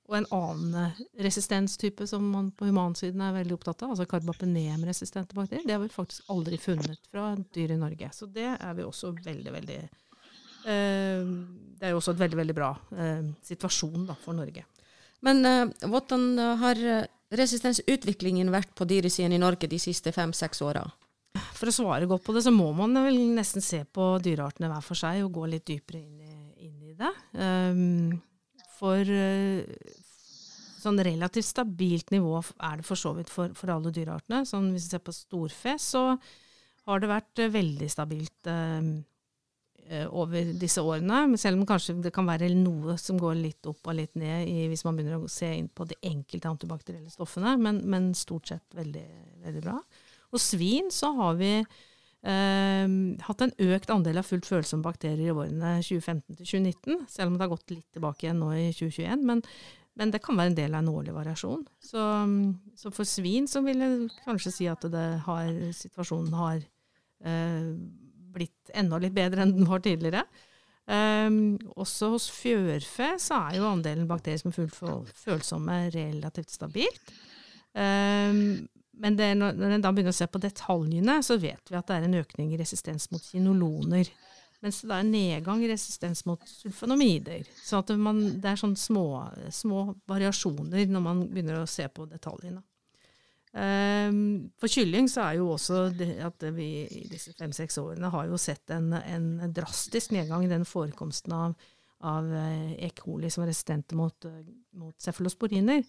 Og 0.09 0.17
en 0.17 0.27
annen 0.33 0.77
eh, 0.79 1.01
resistenstype 1.25 2.07
som 2.09 2.25
man 2.33 2.49
på 2.57 2.65
humansiden 2.69 3.21
er 3.21 3.35
veldig 3.35 3.53
opptatt 3.59 3.83
av, 3.85 3.93
altså 3.93 4.07
karbapenem-resistente 4.09 5.37
bakterier, 5.37 5.67
det 5.67 5.75
har 5.75 5.83
vi 5.83 5.91
faktisk 5.93 6.31
aldri 6.33 6.57
funnet 6.61 7.01
fra 7.11 7.31
dyr 7.53 7.75
i 7.75 7.79
Norge. 7.79 8.09
Så 8.15 8.25
det 8.33 8.47
er 8.55 8.77
vi 8.77 8.87
også 8.87 9.13
veldig, 9.19 9.53
veldig 9.59 9.77
eh, 9.83 11.29
Det 11.77 11.85
er 11.85 11.93
jo 11.93 12.01
også 12.01 12.15
et 12.15 12.23
veldig, 12.23 12.39
veldig 12.41 12.57
bra 12.57 12.71
eh, 12.97 13.29
situasjon 13.51 14.09
da, 14.09 14.17
for 14.17 14.37
Norge. 14.37 14.65
Men 15.25 15.45
eh, 15.45 15.85
hvordan 15.85 16.25
har 16.63 16.81
resistensutviklingen 17.29 18.49
vært 18.49 18.73
på 18.73 18.89
dyresiden 18.89 19.37
i 19.37 19.41
Norge 19.41 19.69
de 19.69 19.77
siste 19.81 20.13
fem-seks 20.15 20.65
åra? 20.65 20.87
For 21.53 21.69
å 21.69 21.75
svare 21.75 22.07
godt 22.09 22.23
på 22.25 22.33
det, 22.33 22.41
så 22.47 22.51
må 22.53 22.71
man 22.73 22.97
vel 22.97 23.19
nesten 23.35 23.61
se 23.61 23.83
på 23.85 24.15
dyreartene 24.23 24.71
hver 24.71 24.85
for 24.85 24.97
seg 24.97 25.21
og 25.21 25.35
gå 25.37 25.45
litt 25.51 25.67
dypere 25.69 26.01
inn 26.01 26.23
i, 26.25 26.28
inn 26.99 27.05
det. 27.05 27.13
Um, 27.39 28.21
for 28.79 29.03
uh, 29.03 29.95
sånn 30.79 31.01
relativt 31.03 31.49
stabilt 31.49 32.13
nivå 32.13 32.37
er 32.39 32.79
det 32.79 32.87
for 32.87 32.99
så 32.99 33.13
vidt 33.17 33.31
for, 33.31 33.51
for 33.57 33.71
alle 33.73 33.91
dyreartene. 33.95 34.45
Sånn, 34.47 34.71
hvis 34.75 34.87
vi 34.87 34.95
ser 34.95 35.03
på 35.03 35.15
storfe, 35.15 35.75
så 35.81 36.13
har 36.89 37.01
det 37.01 37.11
vært 37.11 37.43
uh, 37.43 37.53
veldig 37.53 37.89
stabilt 37.91 38.51
uh, 38.51 38.91
over 40.13 40.51
disse 40.61 40.83
årene. 40.85 41.37
Selv 41.41 41.57
om 41.57 41.65
kanskje 41.67 41.97
det 42.03 42.13
kan 42.13 42.27
være 42.29 42.51
noe 42.53 42.93
som 43.01 43.17
går 43.19 43.39
litt 43.39 43.65
opp 43.69 43.89
og 43.89 43.97
litt 43.97 44.13
ned 44.19 44.45
i, 44.45 44.67
hvis 44.69 44.85
man 44.85 44.99
begynner 44.99 45.17
å 45.17 45.31
se 45.31 45.49
inn 45.55 45.69
på 45.73 45.87
de 45.89 45.97
enkelte 46.05 46.51
antibakterielle 46.51 47.09
stoffene, 47.09 47.55
men, 47.57 47.81
men 47.89 48.11
stort 48.17 48.51
sett 48.51 48.77
veldig, 48.77 49.07
veldig 49.47 49.63
bra. 49.65 49.79
Og 50.29 50.43
svin 50.43 50.91
så 50.93 51.09
har 51.17 51.39
vi 51.39 51.55
eh, 51.57 51.88
hatt 52.19 53.41
en 53.45 53.53
økt 53.63 53.91
andel 53.93 54.19
av 54.19 54.27
fullt 54.27 54.47
følsomme 54.49 54.83
bakterier 54.83 55.29
i 55.29 55.31
årene 55.31 55.77
2015 55.79 56.41
2019, 56.41 57.05
selv 57.07 57.29
om 57.29 57.37
det 57.37 57.45
har 57.45 57.53
gått 57.53 57.71
litt 57.71 57.87
tilbake 57.95 58.25
igjen 58.25 58.41
nå 58.43 58.49
i 58.57 58.65
2021. 58.75 59.23
Men, 59.29 59.43
men 59.95 60.11
det 60.11 60.19
kan 60.25 60.35
være 60.35 60.51
en 60.51 60.57
del 60.57 60.75
av 60.75 60.83
en 60.83 60.91
årlig 60.91 61.15
variasjon. 61.15 61.63
Så, 61.79 62.03
så, 62.75 62.91
for 62.91 63.07
svin 63.07 63.47
så 63.47 63.63
vil 63.63 63.85
jeg 63.85 64.11
kanskje 64.25 64.51
si 64.57 64.67
at 64.67 64.83
har, 65.29 65.49
situasjonen 65.79 66.35
har 66.35 66.59
eh, 66.59 67.71
blitt 68.35 68.75
enda 68.77 68.99
litt 68.99 69.15
bedre 69.15 69.45
enn 69.45 69.55
den 69.55 69.69
var 69.69 69.83
tidligere. 69.85 70.25
Um, 70.89 71.59
også 71.77 72.07
hos 72.15 72.25
fjørfe 72.33 73.11
så 73.21 73.43
er 73.45 73.59
jo 73.59 73.67
andelen 73.69 74.07
bakterier 74.09 74.41
som 74.41 74.49
er 74.49 74.55
fullt 74.57 75.11
følsomme, 75.21 75.75
relativt 75.93 76.49
stabilt. 76.49 77.11
Um, 77.77 78.65
men 78.99 79.15
det, 79.15 79.29
når 79.39 79.77
en 79.77 79.83
da 79.83 79.91
begynner 79.95 80.11
å 80.11 80.17
se 80.17 80.27
på 80.27 80.41
detaljene, 80.43 81.21
så 81.23 81.37
vet 81.39 81.71
vi 81.71 81.77
at 81.79 81.87
det 81.87 81.95
er 81.97 82.07
en 82.07 82.19
økning 82.19 82.51
i 82.51 82.59
resistens 82.59 83.07
mot 83.13 83.23
kinoloner. 83.23 84.09
Mens 84.59 84.81
det 84.83 84.91
er 84.91 85.05
en 85.05 85.13
nedgang 85.13 85.61
i 85.63 85.69
resistens 85.71 86.25
mot 86.27 86.41
sulfonomider. 86.43 87.47
Så 87.63 87.79
man, 87.95 88.19
det 88.43 88.51
er 88.51 88.59
sånne 88.59 88.79
små, 88.79 89.05
små, 89.55 89.85
variasjoner 90.09 90.91
når 90.91 91.05
man 91.05 91.21
begynner 91.29 91.61
å 91.61 91.69
se 91.69 91.87
på 91.87 92.09
detaljene. 92.11 92.59
Um, 93.49 94.51
for 94.61 94.69
kylling 94.69 95.07
så 95.09 95.23
er 95.23 95.39
jo 95.39 95.47
også 95.55 95.87
at 96.21 96.43
vi 96.53 96.67
i 96.85 97.07
disse 97.09 97.31
fem-seks 97.33 97.79
årene 97.81 98.11
har 98.13 98.27
jo 98.29 98.37
sett 98.37 98.69
en, 98.75 98.91
en, 98.93 99.31
drastisk 99.55 100.13
nedgang 100.13 100.43
i 100.45 100.51
den 100.51 100.67
forekomsten 100.69 101.33
av, 101.33 101.55
av 102.05 102.29
eh, 102.29 102.75
E. 102.85 102.91
coli 102.99 103.31
som 103.33 103.41
er 103.47 103.49
resistente 103.49 103.97
mot, 103.97 104.27
mot 104.77 104.93
cefalosporiner. 105.01 105.81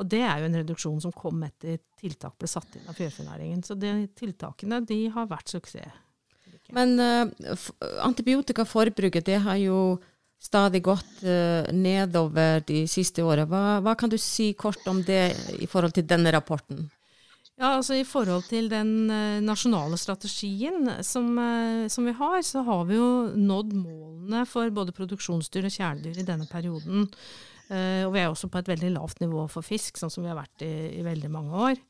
Og 0.00 0.08
det 0.10 0.22
er 0.26 0.40
jo 0.40 0.48
en 0.48 0.56
reduksjon 0.58 1.02
som 1.04 1.14
kom 1.14 1.42
etter 1.46 1.78
tiltak 2.00 2.34
ble 2.40 2.48
satt 2.50 2.78
inn 2.78 2.88
av 2.90 2.96
fjørfenæringen. 2.98 3.62
Så 3.66 3.76
de 3.78 3.92
tiltakene 4.18 4.80
de 4.86 5.04
har 5.14 5.28
vært 5.30 5.54
suksess. 5.54 6.00
Men 6.74 6.96
uh, 6.98 7.28
antibiotikaforbruket 8.02 9.26
det 9.26 9.38
har 9.44 9.60
jo 9.60 9.78
stadig 10.42 10.82
gått 10.84 11.22
uh, 11.22 11.68
nedover 11.72 12.64
de 12.66 12.84
siste 12.90 13.22
årene. 13.24 13.46
Hva, 13.50 13.78
hva, 13.84 13.94
kan 13.98 14.12
du 14.12 14.18
si 14.20 14.52
kort 14.58 14.82
om 14.90 15.02
det 15.04 15.28
i 15.60 15.68
forhold 15.70 15.94
til 15.96 16.08
denne 16.08 16.32
rapporten? 16.34 16.88
Ja, 17.54 17.76
altså 17.76 17.94
I 17.94 18.06
forhold 18.08 18.48
til 18.48 18.66
den 18.72 19.10
uh, 19.12 19.38
nasjonale 19.44 20.00
strategien 20.00 20.90
som, 21.06 21.36
som, 21.86 22.08
vi 22.08 22.16
har, 22.18 22.40
så 22.42 22.64
har 22.66 22.86
vi 22.88 22.98
jo 22.98 23.10
nådd 23.36 23.74
målene 23.78 24.44
for 24.48 24.72
både 24.74 24.96
produksjonsdyr 24.96 25.68
og 25.68 25.76
kjæledyr 25.76 26.24
i 26.24 26.30
denne 26.32 26.48
perioden. 26.50 27.10
Uh, 27.74 28.06
og 28.06 28.14
vi 28.14 28.22
er 28.22 28.30
også 28.30 28.50
på 28.52 28.60
et 28.60 28.70
veldig 28.70 28.92
lavt 28.94 29.20
nivå 29.24 29.48
for 29.50 29.66
fisk, 29.66 29.98
sånn 29.98 30.12
som 30.12 30.22
vi 30.22 30.30
har 30.30 30.38
vært 30.38 30.62
i, 30.66 30.74
i 31.00 31.04
veldig 31.06 31.30
mange 31.32 31.62
år. 31.70 31.80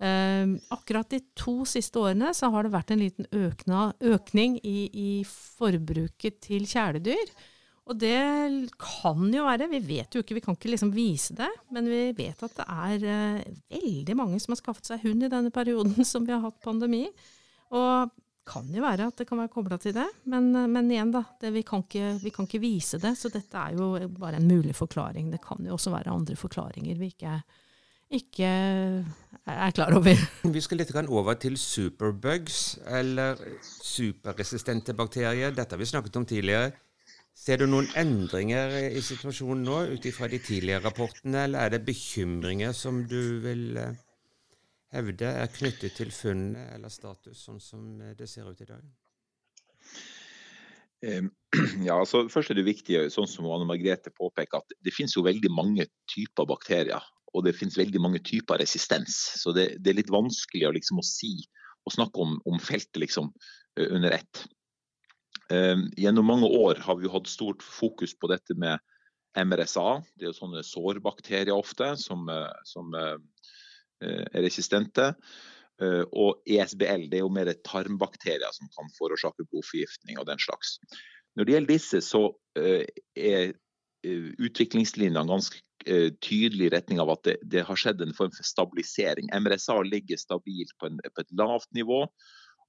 Uh, 0.00 0.56
akkurat 0.72 1.08
de 1.12 1.20
to 1.36 1.60
siste 1.68 2.00
årene 2.00 2.32
så 2.36 2.50
har 2.52 2.66
det 2.66 2.74
vært 2.74 2.92
en 2.92 3.02
liten 3.02 3.28
økna, 3.36 3.90
økning 4.12 4.58
i, 4.64 4.76
i, 4.92 5.10
forbruket 5.28 6.40
til 6.44 6.68
kjæledyr. 6.68 7.32
Og 7.90 7.98
det 7.98 8.20
kan 8.78 9.32
jo 9.34 9.46
være, 9.48 9.70
vi 9.72 9.80
vet 9.82 10.14
jo 10.14 10.22
ikke, 10.22 10.36
vi 10.36 10.42
kan 10.44 10.54
ikke 10.58 10.70
liksom 10.74 10.92
vise 10.94 11.34
det, 11.38 11.48
men 11.74 11.88
vi 11.90 12.02
vet 12.18 12.44
at 12.46 12.58
det 12.60 12.66
er 12.68 13.06
uh, 13.08 13.60
veldig 13.72 14.18
mange 14.18 14.40
som 14.42 14.54
har 14.54 14.60
skaffet 14.60 14.92
seg 14.92 15.06
hund 15.06 15.24
i 15.26 15.32
denne 15.32 15.52
perioden 15.54 16.04
som 16.12 16.26
vi 16.28 16.36
har 16.36 16.44
hatt 16.44 16.60
pandemi. 16.64 17.06
Og 17.70 18.12
kan 18.50 18.68
jo 18.74 18.82
være 18.82 19.06
at 19.10 19.20
det 19.20 19.26
kan 19.28 19.38
være 19.40 19.52
kobla 19.52 19.78
til 19.80 19.94
det, 19.96 20.06
men, 20.32 20.50
men 20.72 20.90
igjen, 20.90 21.12
da. 21.14 21.22
Det, 21.40 21.52
vi, 21.54 21.62
kan 21.66 21.84
ikke, 21.84 22.12
vi, 22.22 22.32
kan 22.34 22.48
ikke, 22.48 22.62
vise 22.62 23.00
det. 23.02 23.14
Så 23.18 23.30
dette 23.32 23.56
er 23.56 23.78
jo 23.78 23.92
bare 24.18 24.40
en 24.40 24.50
mulig 24.50 24.74
forklaring. 24.76 25.30
Det 25.32 25.42
kan 25.44 25.62
jo 25.66 25.76
også 25.76 25.94
være 25.94 26.12
andre 26.12 26.36
forklaringer 26.38 26.98
vi 26.98 27.12
ikke, 27.14 27.38
ikke 28.20 28.50
er 28.50 29.74
klar 29.76 29.94
over. 29.96 30.18
Vi 30.56 30.62
skal 30.64 30.82
litt 30.82 30.94
over 31.06 31.38
til 31.38 31.56
superbugs, 31.58 32.80
eller 32.86 33.38
superresistente 33.62 34.94
bakterier. 34.98 35.54
Dette 35.54 35.76
har 35.76 35.80
vi 35.80 35.86
snakket 35.86 36.18
om 36.18 36.26
tidligere. 36.26 36.72
Ser 37.40 37.62
du 37.62 37.68
noen 37.70 37.86
endringer 37.96 38.74
i 38.90 39.00
situasjonen 39.00 39.62
nå 39.64 39.78
ut 39.94 40.06
ifra 40.10 40.28
de 40.28 40.40
tidligere 40.42 40.82
rapportene, 40.84 41.46
eller 41.46 41.62
er 41.62 41.76
det 41.76 41.86
bekymringer 41.86 42.74
som 42.76 43.04
du 43.08 43.38
vil 43.46 43.78
eh, 43.80 43.94
hevde 44.94 45.28
er 45.42 45.52
knyttet 45.54 45.94
til 45.98 46.10
funnene 46.14 46.66
eller 46.74 46.92
status, 46.92 47.44
sånn 47.46 47.60
som 47.62 47.86
det 48.18 48.28
ser 48.30 48.50
ut 48.50 48.60
i 48.64 48.68
dag? 48.70 48.84
Ja, 51.86 51.96
altså 51.96 52.26
Først 52.28 52.52
er 52.52 52.58
det 52.58 52.66
viktig, 52.66 52.98
sånn 53.14 53.28
som 53.30 53.48
Anne 53.50 53.66
Margrethe 53.68 54.12
påpeker, 54.14 54.60
at 54.60 54.74
det 54.84 54.92
finnes 54.94 55.16
jo 55.16 55.24
veldig 55.26 55.50
mange 55.52 55.88
typer 56.12 56.46
bakterier. 56.48 57.02
Og 57.34 57.46
det 57.46 57.54
finnes 57.56 57.78
veldig 57.78 58.02
mange 58.02 58.20
typer 58.26 58.58
resistens. 58.60 59.16
Så 59.38 59.54
det, 59.56 59.78
det 59.78 59.92
er 59.92 60.00
litt 60.00 60.12
vanskelig 60.12 60.68
å, 60.68 60.74
liksom, 60.76 61.00
å 61.00 61.06
si 61.06 61.36
og 61.86 61.94
snakke 61.94 62.20
om, 62.20 62.36
om 62.46 62.58
feltet 62.60 63.00
liksom, 63.00 63.30
under 63.80 64.18
ett. 64.18 64.44
Gjennom 65.98 66.26
mange 66.28 66.50
år 66.52 66.82
har 66.84 66.98
vi 67.00 67.10
hatt 67.10 67.30
stort 67.30 67.64
fokus 67.64 68.12
på 68.18 68.28
dette 68.30 68.54
med 68.58 68.82
MRSA. 69.38 70.02
Det 70.18 70.26
er 70.26 70.30
jo 70.30 70.36
sånne 70.36 70.62
sårbakterier 70.66 71.54
ofte 71.54 71.94
som, 71.98 72.28
som 72.68 72.92
Eh, 72.98 73.18
er 74.00 74.44
resistente. 74.44 75.12
Eh, 75.80 76.04
og 76.12 76.42
ESBL 76.44 77.08
det 77.08 77.20
er 77.20 77.24
jo 77.24 77.32
mer 77.32 77.50
tarmbakterier 77.64 78.52
som 78.56 78.68
kan 78.76 78.90
forårsake 78.98 79.46
blodforgiftning 79.48 80.20
og 80.20 80.28
den 80.28 80.40
slags. 80.42 80.76
Når 81.36 81.46
det 81.46 81.54
gjelder 81.54 81.72
disse, 81.72 82.02
så 82.04 82.22
eh, 82.60 82.84
er 83.16 83.52
utviklingslinjene 84.40 85.28
ganske 85.28 85.60
tydelig 86.24 86.66
i 86.66 86.70
retning 86.72 87.00
av 87.02 87.10
at 87.12 87.22
det, 87.24 87.34
det, 87.52 87.62
har 87.68 87.76
skjedd 87.76 88.00
en 88.00 88.14
form 88.16 88.32
for 88.32 88.48
stabilisering. 88.48 89.28
MRSA 89.32 89.76
ligger 89.84 90.20
stabilt 90.20 90.72
på, 90.80 90.88
en, 90.88 90.96
på 91.04 91.20
et 91.20 91.34
lavt 91.36 91.68
nivå. 91.76 92.06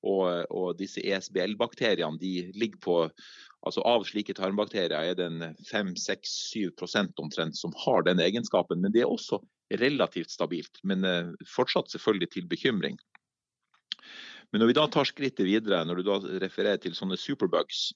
Og, 0.02 0.28
og 0.52 0.76
disse 0.80 1.04
ESBL-bakteriene 1.04 2.20
de 2.20 2.50
ligger 2.58 2.82
på 2.84 2.96
altså 3.68 3.84
Av 3.86 4.04
slike 4.08 4.34
tarmbakterier 4.38 5.12
er 5.12 5.18
det 5.18 5.30
5-6-7% 5.70 7.22
omtrent 7.22 7.58
som 7.58 7.74
har 7.86 8.06
den 8.08 8.22
egenskapen. 8.24 8.82
Men 8.82 8.94
det 8.94 9.04
er 9.04 9.12
også 9.12 9.42
relativt 9.82 10.34
stabilt, 10.34 10.82
men 10.84 11.06
eh, 11.06 11.32
fortsatt 11.48 11.92
selvfølgelig 11.94 12.32
til 12.34 12.50
bekymring. 12.50 12.98
Men 14.52 14.64
når 14.64 14.72
vi 14.72 14.78
da 14.82 14.88
tar 14.92 15.08
skrittet 15.08 15.48
videre, 15.48 15.84
når 15.86 16.02
du 16.02 16.10
da 16.10 16.18
refererer 16.44 16.82
til 16.82 16.98
sånne 16.98 17.20
superbugs 17.20 17.92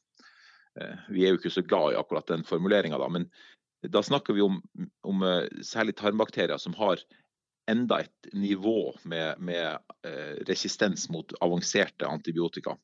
eh, 0.79 1.09
Vi 1.11 1.25
er 1.25 1.33
jo 1.33 1.41
ikke 1.41 1.55
så 1.57 1.65
glad 1.65 1.95
i 1.95 1.99
akkurat 1.99 2.29
den 2.31 2.45
formuleringa, 2.47 3.01
da, 3.01 3.09
men 3.11 3.27
da 3.91 4.01
snakker 4.05 4.37
vi 4.37 4.45
om, 4.45 4.61
om 5.05 5.25
eh, 5.25 5.49
særlig 5.65 5.97
tarmbakterier 5.97 6.61
som 6.61 6.77
har 6.77 7.01
enda 7.69 8.03
et 8.05 8.33
nivå 8.37 8.93
med, 9.09 9.39
med 9.41 9.81
resistens 10.45 11.07
mot 11.09 11.33
avanserte 11.41 12.05
antibiotika. 12.05 12.75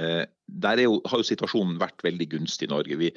Eh, 0.00 0.24
der 0.46 0.80
jo, 0.80 1.00
har 1.04 1.20
jo 1.20 1.26
situasjonen 1.26 1.76
vært 1.80 2.00
veldig 2.04 2.26
gunstig 2.34 2.68
i 2.68 2.72
Norge. 2.72 2.96
Vi, 3.00 3.10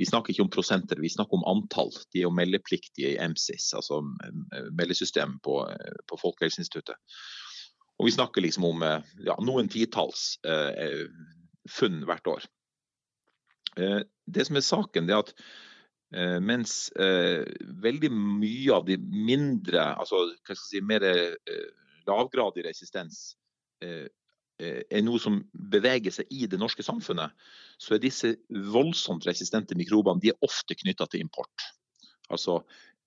vi, 0.00 0.08
snakker 0.08 0.32
ikke 0.32 0.46
om 0.46 0.52
prosenter, 0.52 1.00
vi 1.00 1.10
snakker 1.12 1.38
om 1.38 1.46
antall. 1.48 1.92
De 2.12 2.22
er 2.22 2.26
jo 2.26 2.34
meldepliktige 2.34 3.14
i 3.14 3.28
MSIS, 3.32 3.72
altså 3.76 4.00
eh, 4.24 4.70
meldesystemet 4.78 5.42
på, 5.44 5.58
eh, 5.68 5.98
på 6.08 6.20
Folkehelseinstituttet. 6.20 6.96
Og 8.00 8.08
vi 8.08 8.14
snakker 8.14 8.42
liksom 8.42 8.64
om 8.66 8.80
ja, 8.82 9.36
noen 9.44 9.68
titalls 9.70 10.34
eh, 10.48 11.04
funn 11.70 12.00
hvert 12.08 12.30
år. 12.32 12.48
Eh, 13.76 14.00
det 14.26 14.48
som 14.48 14.58
er 14.58 14.66
saken, 14.66 15.06
det 15.06 15.14
er 15.14 15.22
at 15.22 15.34
eh, 16.16 16.38
mens 16.42 16.74
veldig 16.96 18.10
mye 18.16 18.72
av 18.74 18.88
de 18.88 18.96
mindre, 18.98 19.84
altså 19.92 20.24
hva 20.32 20.56
skal 20.56 20.56
jeg 20.56 20.64
si, 20.64 20.82
mer 20.88 21.06
lavgradig 22.08 22.66
resistens 22.66 23.28
er 24.62 25.04
noe 25.04 25.20
som 25.22 25.40
beveger 25.52 26.14
seg 26.14 26.30
i 26.30 26.46
det 26.50 26.60
norske 26.60 26.84
samfunnet, 26.86 27.34
så 27.80 27.96
er 27.96 28.02
disse 28.02 28.34
voldsomt 28.72 29.26
resistente 29.28 29.76
mikrobene 29.78 30.22
de 30.22 30.32
er 30.32 30.46
ofte 30.46 30.76
knytta 30.78 31.08
til 31.10 31.24
import. 31.24 31.66
Altså 32.32 32.60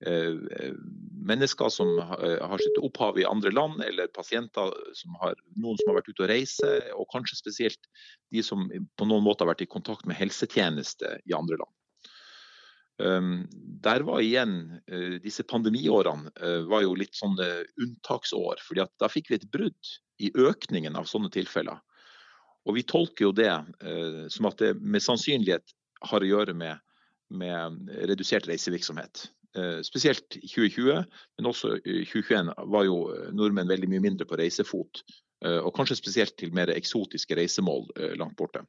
eh, 0.06 0.36
mennesker 1.26 1.72
som 1.72 1.94
har 2.04 2.62
sitt 2.62 2.78
opphav 2.84 3.18
i 3.18 3.26
andre 3.28 3.52
land, 3.54 3.80
eller 3.86 4.12
pasienter 4.14 4.74
som 4.98 5.16
har 5.22 5.34
noen 5.56 5.80
som 5.80 5.92
har 5.92 6.00
vært 6.00 6.12
ute 6.12 6.26
og 6.26 6.30
reise, 6.30 6.74
og 6.94 7.08
kanskje 7.14 7.40
spesielt 7.40 7.90
de 8.34 8.44
som 8.44 8.68
på 8.68 9.08
noen 9.08 9.24
måte 9.26 9.44
har 9.44 9.54
vært 9.54 9.66
i 9.66 9.72
kontakt 9.72 10.06
med 10.06 10.18
helsetjeneste 10.20 11.18
i 11.24 11.36
andre 11.36 11.58
land. 11.62 11.72
Der 12.96 14.00
var 14.00 14.22
igjen 14.24 14.80
uh, 14.92 15.16
disse 15.20 15.44
pandemiårene 15.44 16.30
uh, 16.40 16.62
var 16.70 16.84
jo 16.86 16.94
litt 16.96 17.16
sånne 17.16 17.48
unntaksår. 17.82 18.62
fordi 18.64 18.84
at 18.86 18.92
da 19.02 19.10
fikk 19.12 19.30
vi 19.30 19.38
et 19.38 19.50
brudd 19.52 19.92
i 20.24 20.30
økningen 20.32 20.96
av 20.96 21.08
sånne 21.10 21.30
tilfeller. 21.32 21.82
Og 22.66 22.78
vi 22.78 22.82
tolker 22.82 23.28
jo 23.28 23.34
det 23.36 23.52
som 24.32 24.48
at 24.48 24.56
det 24.58 24.72
med 24.80 25.04
sannsynlighet 25.04 25.74
har 26.08 26.24
å 26.24 26.26
gjøre 26.26 26.54
med, 26.56 26.80
med 27.30 27.92
redusert 28.10 28.48
reisevirksomhet. 28.50 29.28
Spesielt 29.86 30.34
i 30.40 30.48
2020, 30.48 31.04
men 31.38 31.46
også 31.46 31.76
i 31.84 32.00
2021 32.08 32.50
var 32.72 32.88
jo 32.88 32.96
nordmenn 33.38 33.70
veldig 33.70 33.92
mye 33.92 34.02
mindre 34.08 34.26
på 34.26 34.40
reisefot. 34.40 35.04
Og 35.46 35.70
kanskje 35.76 36.00
spesielt 36.00 36.34
til 36.40 36.56
mer 36.58 36.72
eksotiske 36.74 37.38
reisemål 37.38 37.86
langt 38.18 38.34
borte. 38.40 38.64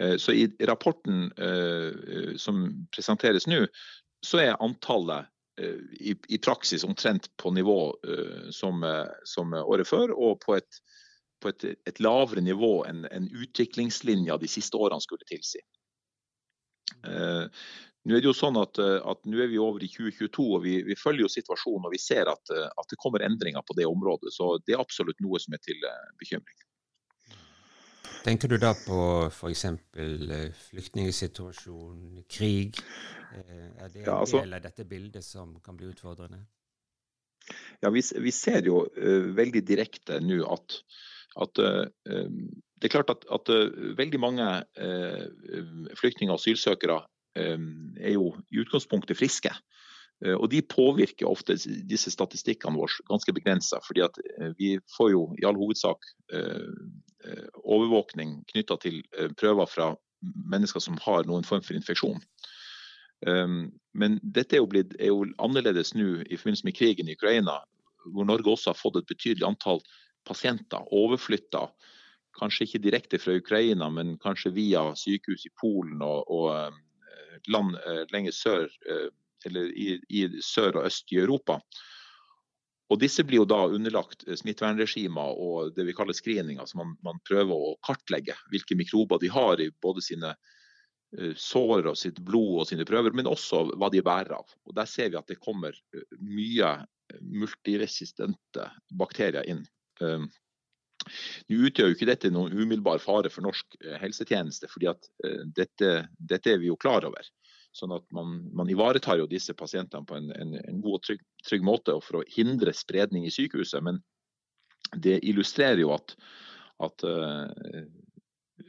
Eh, 0.00 0.16
så 0.16 0.32
i 0.32 0.56
rapporten 0.60 1.32
eh, 1.36 2.36
som 2.36 2.86
presenteres 2.94 3.46
nå, 3.46 3.66
så 4.26 4.40
er 4.40 4.62
antallet 4.62 5.28
eh, 5.60 5.76
i, 6.00 6.14
i, 6.28 6.38
praksis 6.38 6.84
omtrent 6.84 7.28
på 7.36 7.52
nivå 7.52 7.80
som, 8.50 8.84
som 9.24 9.52
året 9.60 9.88
før, 9.88 10.14
og 10.16 10.40
på 10.44 10.56
et, 10.56 10.80
på 11.42 11.52
et, 11.52 11.68
et 11.88 12.00
lavere 12.00 12.40
nivå 12.44 12.80
enn 12.88 13.04
en 13.10 13.28
utviklingslinja 13.28 14.40
de 14.40 14.48
siste 14.48 14.76
årene 14.76 15.04
skulle 15.04 15.28
tilsi. 15.28 15.60
Nå 17.00 18.16
er 18.16 18.22
det 18.22 18.26
jo 18.26 18.34
sånn 18.34 18.56
at, 18.58 18.80
at 18.80 19.20
nå 19.28 19.38
er 19.44 19.50
vi 19.52 19.60
over 19.60 19.84
i 19.84 19.88
2022 19.92 20.46
og 20.56 20.64
vi, 20.64 20.78
vi 20.88 20.96
følger 20.98 21.26
jo 21.26 21.30
situasjonen 21.30 21.86
og 21.86 21.92
vi 21.94 22.00
ser 22.02 22.28
at, 22.32 22.50
at, 22.50 22.88
det 22.90 22.98
kommer 23.00 23.22
endringer 23.24 23.62
på 23.68 23.76
det 23.78 23.86
området. 23.86 24.32
Så 24.34 24.56
det 24.64 24.74
er 24.74 24.82
absolutt 24.82 25.20
noe 25.22 25.38
som 25.40 25.54
er 25.54 25.62
til 25.64 25.84
bekymring. 26.20 26.56
Tenker 28.20 28.50
du 28.52 28.58
da 28.60 28.74
på 28.76 28.96
f.eks. 29.30 29.64
Eh, 29.96 30.50
flyktningsituasjon, 30.68 32.24
krig? 32.28 32.76
Eh, 33.32 33.68
er 33.80 33.88
det 33.88 34.02
en 34.02 34.08
ja, 34.10 34.16
altså, 34.18 34.42
del 34.42 34.58
av 34.58 34.64
dette 34.66 34.84
bildet 34.88 35.24
som 35.24 35.54
kan 35.64 35.78
bli 35.78 35.88
utfordrende? 35.88 36.42
Ja, 37.80 37.88
Vi, 37.90 38.02
vi 38.20 38.32
ser 38.34 38.66
jo 38.68 38.82
uh, 38.84 39.30
veldig 39.36 39.62
direkte 39.66 40.20
nå 40.20 40.42
at, 40.52 40.76
at 41.40 41.62
uh, 41.64 41.86
det 42.04 42.90
er 42.90 42.92
klart 42.92 43.10
at, 43.14 43.24
at 43.32 43.48
uh, 43.48 43.72
veldig 43.96 44.20
mange 44.20 44.50
flyktninger 45.96 46.34
og 46.34 46.38
asylsøkere 46.38 47.00
er 47.40 48.12
jo 48.12 48.34
i 48.50 48.60
utgangspunktet 48.60 49.16
friske. 49.16 49.52
Og 50.20 50.50
De 50.52 50.58
påvirker 50.60 51.24
ofte 51.24 51.54
disse 51.88 52.10
statistikkene 52.12 52.76
våre 52.76 53.06
ganske 53.08 53.32
begrensa. 53.32 53.78
fordi 53.86 54.04
vi 54.58 54.74
får 54.96 55.10
jo 55.14 55.22
i 55.40 55.46
all 55.48 55.56
hovedsak 55.56 56.04
Eh, 57.24 57.48
overvåkning 57.68 58.38
knytta 58.48 58.78
til 58.80 59.02
eh, 59.18 59.28
prøver 59.36 59.68
fra 59.68 59.90
mennesker 60.22 60.80
som 60.80 60.96
har 61.04 61.26
noen 61.28 61.44
form 61.44 61.62
for 61.64 61.76
infeksjon. 61.76 62.20
Um, 63.28 63.66
men 63.92 64.16
dette 64.22 64.56
er 64.56 64.62
jo, 64.62 64.68
blitt, 64.72 64.94
er 64.96 65.10
jo 65.10 65.26
annerledes 65.44 65.92
nå 65.92 66.22
i 66.24 66.38
forbindelse 66.40 66.64
med 66.64 66.76
krigen 66.78 67.10
i 67.10 67.16
Ukraina, 67.18 67.58
hvor 68.14 68.24
Norge 68.24 68.48
også 68.48 68.72
har 68.72 68.78
fått 68.78 68.96
et 69.02 69.10
betydelig 69.10 69.44
antall 69.44 69.82
pasienter 70.28 70.88
overflytta. 70.96 71.66
Kanskje 72.38 72.64
ikke 72.64 72.82
direkte 72.86 73.20
fra 73.20 73.36
Ukraina, 73.36 73.90
men 73.92 74.16
kanskje 74.24 74.54
via 74.56 74.86
sykehus 74.96 75.44
i 75.48 75.52
Polen 75.60 76.00
og, 76.00 76.24
og 76.32 76.48
eh, 76.56 77.36
land 77.52 77.76
lenger 78.12 78.36
sør, 78.36 78.72
eller 79.46 79.70
i, 79.72 79.96
i 80.08 80.26
sør 80.44 80.80
og 80.80 80.90
øst 80.90 81.12
i 81.14 81.20
Europa. 81.22 81.60
Og 82.90 82.98
Disse 82.98 83.22
blir 83.26 83.42
jo 83.42 83.48
da 83.48 83.62
underlagt 83.70 84.24
eh, 84.26 84.36
smittevernregimer 84.38 85.38
og 85.38 85.74
det 85.76 85.86
vi 85.86 85.94
kaller 85.96 86.16
screening. 86.16 86.58
altså 86.58 86.80
man, 86.80 86.96
man, 87.06 87.22
prøver 87.26 87.54
å 87.54 87.76
kartlegge 87.86 88.36
hvilke 88.50 88.78
mikrober 88.78 89.22
de 89.22 89.30
har 89.30 89.62
i 89.62 89.70
både 89.82 90.02
sine 90.04 90.34
uh, 90.34 91.34
sår 91.38 91.92
og 91.92 91.98
sitt 91.98 92.18
blod 92.26 92.64
og 92.64 92.68
sine 92.70 92.86
prøver, 92.88 93.14
men 93.14 93.30
også 93.30 93.68
hva 93.76 93.90
de 93.94 94.02
bærer 94.02 94.34
av. 94.40 94.56
Og 94.66 94.74
Der 94.78 94.90
ser 94.90 95.12
vi 95.12 95.20
at 95.20 95.30
det 95.30 95.40
kommer 95.42 95.74
uh, 95.74 96.06
mye 96.18 96.76
multiresistente 97.20 98.68
bakterier 98.94 99.46
inn. 99.50 99.64
Nå 100.00 101.56
utgjør 101.66 101.88
jo 101.90 101.96
ikke 101.96 102.06
dette 102.06 102.30
noen 102.30 102.54
umiddelbar 102.54 103.00
fare 103.02 103.32
for 103.34 103.42
norsk 103.42 103.74
helsetjeneste, 103.98 104.68
fordi 104.70 104.92
dette, 105.56 105.90
dette 106.14 106.52
er 106.52 106.60
vi 106.62 106.68
jo 106.70 106.76
klar 106.78 107.02
over. 107.08 107.26
Sånn 107.76 107.92
at 107.94 108.06
man, 108.14 108.40
man, 108.56 108.70
ivaretar 108.70 109.20
jo 109.20 109.28
disse 109.30 109.54
pasientene 109.54 110.06
på 110.06 110.16
en, 110.18 110.30
en, 110.34 110.56
en 110.58 110.80
god 110.82 110.98
og 110.98 111.04
trygg, 111.06 111.20
trygg, 111.46 111.66
måte 111.66 111.94
og 111.94 112.02
for 112.02 112.20
å 112.20 112.26
hindre 112.34 112.74
spredning 112.74 113.28
i 113.28 113.34
sykehuset. 113.34 113.84
Men 113.86 114.00
det 114.98 115.20
illustrerer 115.30 115.78
jo 115.78 115.92
at, 115.94 116.16
at 116.82 117.06
uh, 117.06 117.46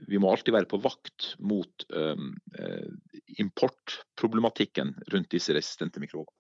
vi 0.06 0.22
må 0.22 0.30
alltid 0.30 0.54
være 0.54 0.70
på 0.70 0.82
vakt 0.84 1.32
mot 1.42 1.88
uh, 1.98 2.28
importproblematikken 3.42 4.94
rundt 5.16 5.34
disse 5.34 5.58
resistente 5.58 6.04
mikrobene. 6.04 6.38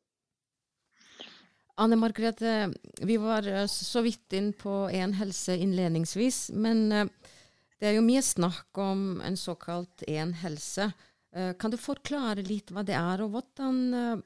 Anne 1.82 1.97
Margrethe, 1.97 2.67
vi 3.02 3.15
var 3.17 3.47
så 3.71 4.04
vidt 4.06 4.36
inn 4.38 4.52
på 4.54 4.84
én 4.93 5.15
helse 5.17 5.56
innledningsvis, 5.58 6.52
men 6.54 6.91
det 6.91 7.88
er 7.89 7.95
jo 7.95 8.04
mye 8.06 8.21
snakk 8.21 8.78
om 8.78 9.21
en 9.26 9.39
såkalt 9.39 10.04
én 10.06 10.36
helse. 10.43 10.91
Eh, 11.32 11.54
kan 11.60 11.72
du 11.72 11.80
forklare 11.80 12.44
litt 12.44 12.74
hva 12.76 12.84
det 12.84 12.98
er, 12.98 13.24
og 13.24 13.36
hvordan 13.36 13.78
eh, 13.96 14.17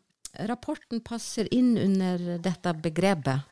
rapporten 0.50 1.04
passer 1.06 1.50
inn 1.54 1.76
under 1.78 2.40
dette 2.42 2.74
begrepet? 2.82 3.46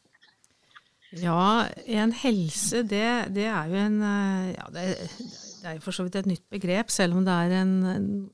Ja, 1.21 1.69
en 1.85 2.15
helse, 2.23 2.81
det, 2.89 3.05
det 3.35 3.45
er 3.45 3.69
jo 3.69 3.77
en 3.77 3.99
eh, 4.01 4.47
ja, 4.55 4.65
det, 4.73 4.85
det, 5.05 5.67
er 5.69 5.77
jo 5.77 5.83
for 5.85 5.93
så 5.93 6.07
vidt 6.07 6.17
et 6.23 6.29
nytt 6.31 6.45
begrep, 6.49 6.89
selv 6.89 7.19
om 7.19 7.27
det 7.27 7.35
er 7.45 7.53
en, 7.59 7.75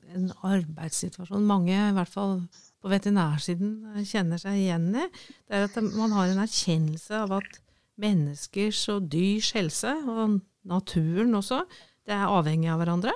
en, 0.08 0.30
arbeidssituasjon 0.40 1.44
mange, 1.44 1.76
i 1.76 1.96
hvert 1.98 2.14
fall 2.14 2.38
på 2.80 2.88
veterinærsiden, 2.88 3.74
kjenner 4.08 4.40
seg 4.40 4.56
igjen 4.56 4.88
i. 4.96 5.04
Det 5.44 5.58
er 5.58 5.68
at 5.68 5.76
man 5.84 6.16
har 6.16 6.32
en 6.32 6.40
erkjennelse 6.46 7.26
av 7.26 7.36
at 7.42 7.60
menneskers 8.00 8.86
og 8.94 9.10
dyrs 9.12 9.52
helse, 9.52 9.92
og 10.08 10.40
naturen 10.64 11.36
også, 11.36 11.66
det 12.08 12.16
er 12.16 12.32
avhengig 12.32 12.72
av 12.72 12.80
hverandre. 12.80 13.12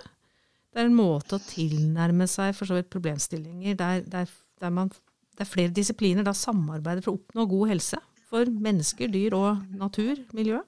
Det 0.74 0.82
er 0.82 0.90
en 0.90 0.96
måte 0.98 1.38
å 1.38 1.44
tilnærme 1.46 2.26
seg 2.26 2.50
for 2.58 2.66
så 2.66 2.74
vidt 2.74 2.90
problemstillinger 2.90 3.76
der, 3.78 4.00
der, 4.10 4.30
der, 4.58 4.72
man, 4.74 4.90
der 5.38 5.46
flere 5.46 5.70
disipliner 5.70 6.26
da 6.26 6.34
samarbeider 6.34 7.04
for 7.04 7.14
å 7.14 7.20
oppnå 7.20 7.46
god 7.52 7.70
helse 7.76 8.00
for 8.26 8.50
mennesker, 8.50 9.12
dyr 9.12 9.36
og 9.38 9.62
natur, 9.78 10.18
miljø. 10.34 10.58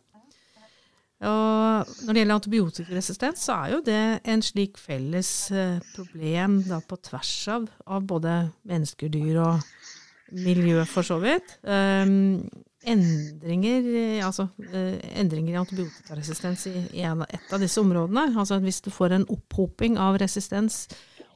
Og 1.26 1.90
når 2.04 2.12
det 2.12 2.20
gjelder 2.20 2.36
antibiotikaresistens, 2.36 3.46
så 3.48 3.56
er 3.56 3.72
jo 3.72 3.82
det 3.82 4.00
en 4.28 4.42
slik 4.44 4.78
felles 4.78 5.30
eh, 5.50 5.78
problem 5.96 6.60
da 6.68 6.78
på 6.84 6.98
tvers 7.08 7.32
av, 7.54 7.66
av 7.88 8.04
både 8.06 8.34
mennesker, 8.68 9.10
dyr 9.10 9.40
og 9.40 10.36
miljø, 10.36 10.84
for 10.90 11.06
så 11.06 11.16
vidt. 11.22 11.56
Um, 11.64 12.44
endringer, 12.86 13.88
altså, 14.26 14.48
eh, 14.70 15.00
endringer 15.18 15.56
i 15.56 15.58
antibiotikaresistens 15.60 16.66
i, 16.70 16.76
i 17.00 17.02
et 17.02 17.52
av 17.52 17.62
disse 17.62 17.82
områdene. 17.82 18.28
Altså 18.38 18.60
hvis 18.62 18.80
du 18.84 18.92
får 18.94 19.16
en 19.16 19.28
opphoping 19.32 19.98
av 19.98 20.18
resistens 20.22 20.84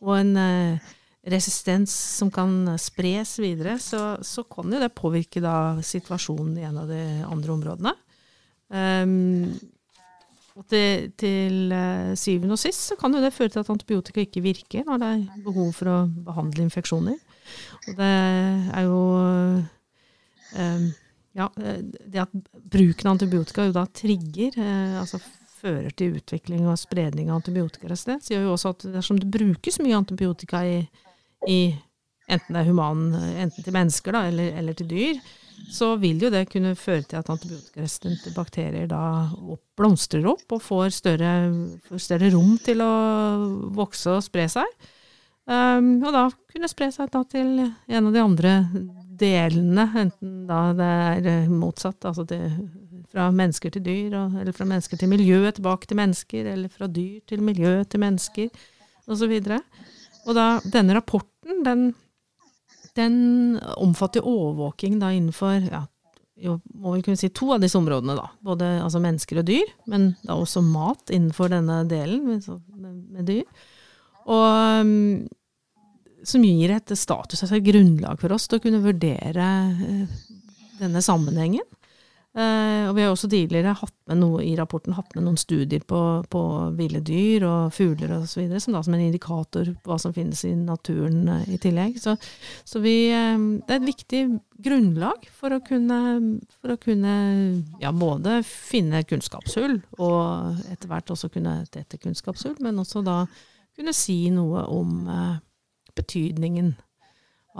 og 0.00 0.14
en 0.20 0.36
eh, 0.38 0.92
resistens 1.30 1.92
som 1.92 2.30
kan 2.32 2.70
spres 2.80 3.36
videre, 3.42 3.76
så, 3.82 4.14
så, 4.24 4.44
kan 4.48 4.70
jo 4.72 4.80
det 4.80 4.94
påvirke 4.96 5.42
da 5.44 5.80
situasjonen 5.84 6.56
i 6.56 6.64
en 6.68 6.80
av 6.80 6.88
de 6.88 7.02
andre 7.26 7.52
områdene. 7.58 7.92
Um, 8.70 9.58
og 10.54 10.66
til, 10.70 11.10
til 11.18 11.72
uh, 11.74 12.12
syvende 12.18 12.54
og 12.54 12.60
sist 12.62 12.90
så 12.90 12.96
kan 12.98 13.14
jo 13.14 13.22
det 13.22 13.32
føre 13.34 13.50
til 13.50 13.62
at 13.62 13.70
antibiotika 13.72 14.22
ikke 14.22 14.42
virker 14.44 14.84
når 14.86 15.00
det 15.02 15.10
er 15.10 15.44
behov 15.44 15.72
for 15.74 15.90
å 15.90 15.98
behandle 16.26 16.66
infeksjoner. 16.66 17.18
Og 17.88 17.98
det 17.98 18.10
er 18.10 18.86
jo 18.86 19.00
um, 20.54 20.90
ja, 21.40 21.48
eh, 21.60 21.82
det 21.82 22.24
at 22.26 22.32
bruken 22.52 23.08
av 23.08 23.16
antibiotika 23.16 23.66
jo 23.68 23.76
da 23.76 23.86
trigger, 23.88 24.56
eh, 24.60 24.96
altså 25.00 25.20
fører 25.60 25.92
til 25.96 26.16
utvikling 26.20 26.64
og 26.68 26.78
spredning 26.80 27.30
av 27.30 27.40
antibiotikaresistens, 27.40 28.30
gjør 28.32 28.48
jo 28.48 28.54
også 28.54 28.74
at 28.74 28.88
dersom 28.94 29.20
det 29.20 29.28
brukes 29.32 29.80
mye 29.82 29.98
antibiotika 29.98 30.62
i, 30.64 30.78
i 31.48 31.60
enten 32.30 32.56
det 32.56 32.62
er 32.62 32.70
human, 32.70 33.10
enten 33.42 33.66
til 33.66 33.76
mennesker 33.76 34.16
da, 34.16 34.24
eller, 34.30 34.54
eller, 34.60 34.76
til 34.78 34.88
dyr, 34.90 35.20
så 35.70 35.92
vil 36.00 36.22
jo 36.24 36.30
det 36.32 36.46
kunne 36.48 36.72
føre 36.78 37.04
til 37.04 37.18
at 37.20 37.28
antibiotikaresistente 37.32 38.32
bakterier 38.32 38.88
da 38.88 39.02
blomstrer 39.76 40.24
opp 40.30 40.56
og 40.56 40.62
får 40.64 40.94
større, 40.96 41.34
får 41.90 42.04
større, 42.06 42.30
rom 42.32 42.56
til 42.64 42.80
å 42.84 42.94
vokse 43.76 44.16
og 44.16 44.24
spre 44.24 44.48
seg. 44.48 44.88
Um, 45.50 45.98
og 46.04 46.14
da 46.14 46.24
kunne 46.52 46.68
spre 46.70 46.88
seg 46.94 47.10
da 47.12 47.24
til 47.28 47.58
en 47.60 48.08
av 48.08 48.14
de 48.14 48.22
andre 48.22 48.54
delene, 49.20 49.86
enten 50.04 50.44
da 50.48 50.60
det 50.76 50.88
er 50.88 51.28
eh, 51.30 51.52
motsatt, 51.52 52.04
altså 52.08 52.24
det, 52.28 52.40
fra 53.10 53.28
mennesker 53.34 53.74
til 53.74 53.84
dyr, 53.86 54.16
og, 54.18 54.36
eller 54.40 54.56
fra 54.56 54.66
mennesker 54.68 55.00
til 55.00 55.10
miljøet 55.12 55.58
tilbake 55.58 55.90
til 55.90 56.00
mennesker, 56.00 56.50
eller 56.54 56.72
fra 56.72 56.88
dyr 56.90 57.20
til 57.28 57.44
miljø 57.44 57.80
til 57.84 58.02
mennesker, 58.02 58.50
osv. 59.10 59.36
Og, 59.40 59.80
og 60.26 60.36
da, 60.38 60.46
denne 60.72 60.96
rapporten, 60.98 61.64
den, 61.66 61.88
den 62.98 63.16
omfatter 63.76 64.26
overvåking 64.26 65.00
da 65.02 65.12
innenfor 65.16 65.66
ja, 65.70 65.84
jo, 66.40 66.56
må 66.80 66.94
vi 66.94 67.04
kunne 67.04 67.20
si 67.20 67.28
to 67.34 67.50
av 67.54 67.60
disse 67.62 67.78
områdene, 67.78 68.16
da. 68.16 68.30
Både 68.44 68.68
altså 68.80 69.02
mennesker 69.02 69.42
og 69.42 69.48
dyr, 69.50 69.74
men 69.90 70.14
da 70.24 70.38
også 70.38 70.62
mat 70.64 71.12
innenfor 71.12 71.52
denne 71.52 71.82
delen 71.90 72.24
med, 72.28 72.48
med 73.12 73.28
dyr. 73.28 73.68
Og 74.30 74.88
som 76.26 76.44
gir 76.44 76.72
et 76.74 76.92
status, 76.98 77.42
altså 77.42 77.58
et 77.58 77.66
grunnlag 77.66 78.20
for 78.20 78.34
oss 78.34 78.48
til 78.48 78.60
å 78.60 78.64
kunne 78.64 78.82
vurdere 78.84 79.50
uh, 79.74 80.16
denne 80.80 81.04
sammenhengen. 81.04 81.66
Uh, 82.30 82.86
og 82.86 82.92
vi 82.94 83.02
har 83.02 83.10
også 83.10 83.26
tidligere 83.26 83.72
hatt 83.74 83.94
med 84.06 84.20
noe 84.20 84.44
i 84.46 84.52
rapporten 84.54 84.94
hatt 84.94 85.16
med 85.16 85.24
noen 85.26 85.38
studier 85.40 85.82
på, 85.82 85.98
på 86.30 86.42
ville 86.78 87.00
dyr 87.02 87.42
og 87.48 87.72
fugler 87.74 88.12
osv., 88.20 88.44
som 88.62 88.76
da 88.76 88.84
som 88.86 88.94
en 88.94 89.02
indikator 89.02 89.72
på 89.74 89.90
hva 89.90 89.96
som 89.98 90.14
finnes 90.14 90.44
i 90.46 90.52
naturen 90.54 91.24
uh, 91.26 91.42
i 91.50 91.58
tillegg. 91.58 91.98
Så, 91.98 92.14
så 92.62 92.82
vi, 92.84 92.94
det 93.10 93.74
er 93.74 93.80
et 93.80 93.88
viktig 93.88 94.22
grunnlag 94.62 95.26
for 95.34 95.56
å 95.56 95.62
kunne, 95.66 96.00
for 96.60 96.76
å 96.76 96.80
kunne 96.80 97.14
ja, 97.82 97.90
både 97.90 98.40
finne 98.46 99.02
kunnskapshull, 99.08 99.80
og 99.98 100.64
etter 100.70 100.92
hvert 100.92 101.10
også 101.10 101.32
kunne 101.34 101.64
tette 101.74 101.98
kunnskapshull, 101.98 102.60
men 102.62 102.78
også 102.78 103.02
da 103.02 103.24
kunne 103.74 103.94
si 103.96 104.22
noe 104.34 104.68
om 104.70 105.08
betydningen 106.00 106.74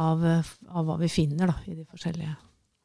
av, 0.00 0.24
av, 0.24 0.87
hva 0.87 0.96
vi 1.00 1.09
finner 1.12 1.50
da, 1.50 1.57
i 1.68 1.76
de 1.76 1.85
forskjellige 1.88 2.37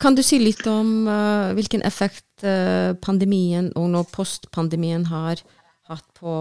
Kan 0.00 0.16
du 0.16 0.22
si 0.24 0.38
litt 0.40 0.66
om 0.70 1.06
uh, 1.06 1.52
hvilken 1.54 1.82
effekt 1.86 2.44
uh, 2.46 2.94
pandemien 3.02 3.72
og 3.78 3.90
nå 3.92 4.02
postpandemien 4.10 5.06
har 5.12 5.42
hatt 5.90 6.06
på 6.18 6.32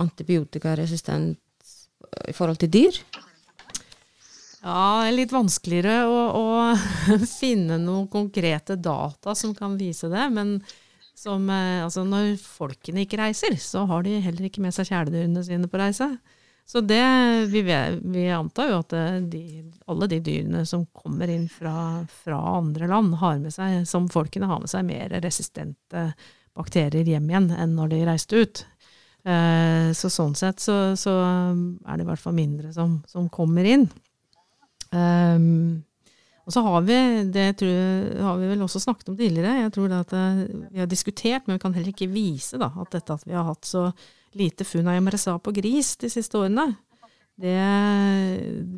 antibiotikaresistens 0.00 1.38
i 2.30 2.34
forhold 2.34 2.58
til 2.62 2.72
dyr? 2.72 2.98
Ja, 4.64 5.02
det 5.04 5.10
er 5.10 5.16
litt 5.18 5.32
vanskeligere 5.34 6.06
å, 6.08 6.20
å 6.40 7.18
finne 7.42 7.76
noen 7.82 8.06
konkrete 8.08 8.78
data 8.80 9.34
som 9.36 9.52
kan 9.56 9.76
vise 9.76 10.08
det. 10.08 10.24
Men 10.32 10.56
som, 11.14 11.44
eh, 11.52 11.82
altså 11.84 12.06
når 12.08 12.38
folkene 12.40 13.04
ikke 13.04 13.20
reiser, 13.20 13.58
så 13.60 13.84
har 13.90 14.06
de 14.06 14.16
heller 14.24 14.48
ikke 14.48 14.64
med 14.64 14.72
seg 14.74 14.88
kjæledyrene 14.88 15.44
sine 15.44 15.68
på 15.68 15.80
reise. 15.80 16.08
Så 16.64 16.80
det, 16.80 17.04
vi, 17.52 17.60
vi 17.60 18.24
antar 18.32 18.70
jo 18.70 18.78
at 18.80 18.94
eh, 18.96 19.18
de, 19.34 19.42
alle 19.92 20.08
de 20.08 20.22
dyrene 20.24 20.64
som 20.68 20.86
kommer 20.96 21.28
inn 21.28 21.44
fra, 21.52 22.00
fra, 22.24 22.40
andre 22.56 22.88
land, 22.88 23.18
seg, 23.52 23.82
som 23.88 24.08
folkene 24.08 24.48
har 24.48 24.64
med 24.64 24.72
seg 24.72 24.88
mer 24.88 25.12
resistente 25.20 26.06
bakterier 26.56 27.04
hjem 27.04 27.28
igjen 27.28 27.50
enn 27.52 27.76
når 27.76 27.92
de 27.92 28.00
reiste 28.08 28.40
ut. 28.40 28.64
Eh, 29.28 29.92
så 29.92 30.08
sånn 30.08 30.32
sett 30.40 30.64
så, 30.64 30.96
så 30.96 31.18
er 31.20 32.00
det 32.00 32.08
i 32.08 32.10
hvert 32.14 32.24
fall 32.24 32.36
mindre 32.40 32.72
som, 32.72 33.02
som 33.12 33.28
kommer 33.28 33.68
inn. 33.68 33.90
Um, 34.94 35.82
og 36.44 36.52
så 36.52 36.60
har 36.60 36.82
vi, 36.84 36.96
det 37.32 37.46
tror, 37.60 38.10
har 38.20 38.40
vi 38.40 38.48
vel 38.50 38.64
også 38.66 38.82
snakket 38.82 39.08
om 39.08 39.16
tidligere, 39.16 39.62
jeg 39.62 39.72
tror 39.72 39.94
at 39.96 40.10
eh, 40.12 40.42
vi 40.74 40.82
har 40.82 40.90
diskutert, 40.90 41.46
men 41.46 41.56
vi 41.56 41.62
kan 41.62 41.72
heller 41.72 41.94
ikke 41.94 42.10
vise 42.12 42.60
da, 42.60 42.68
at 42.82 42.90
dette 42.92 43.16
at 43.16 43.24
vi 43.24 43.32
har 43.32 43.46
hatt 43.48 43.64
så 43.64 43.86
lite 44.36 44.66
funn 44.68 44.90
av 44.92 44.98
MRSA 45.00 45.38
på 45.40 45.54
gris 45.56 45.94
de 46.02 46.10
siste 46.12 46.36
årene, 46.36 46.66
det, 47.40 47.56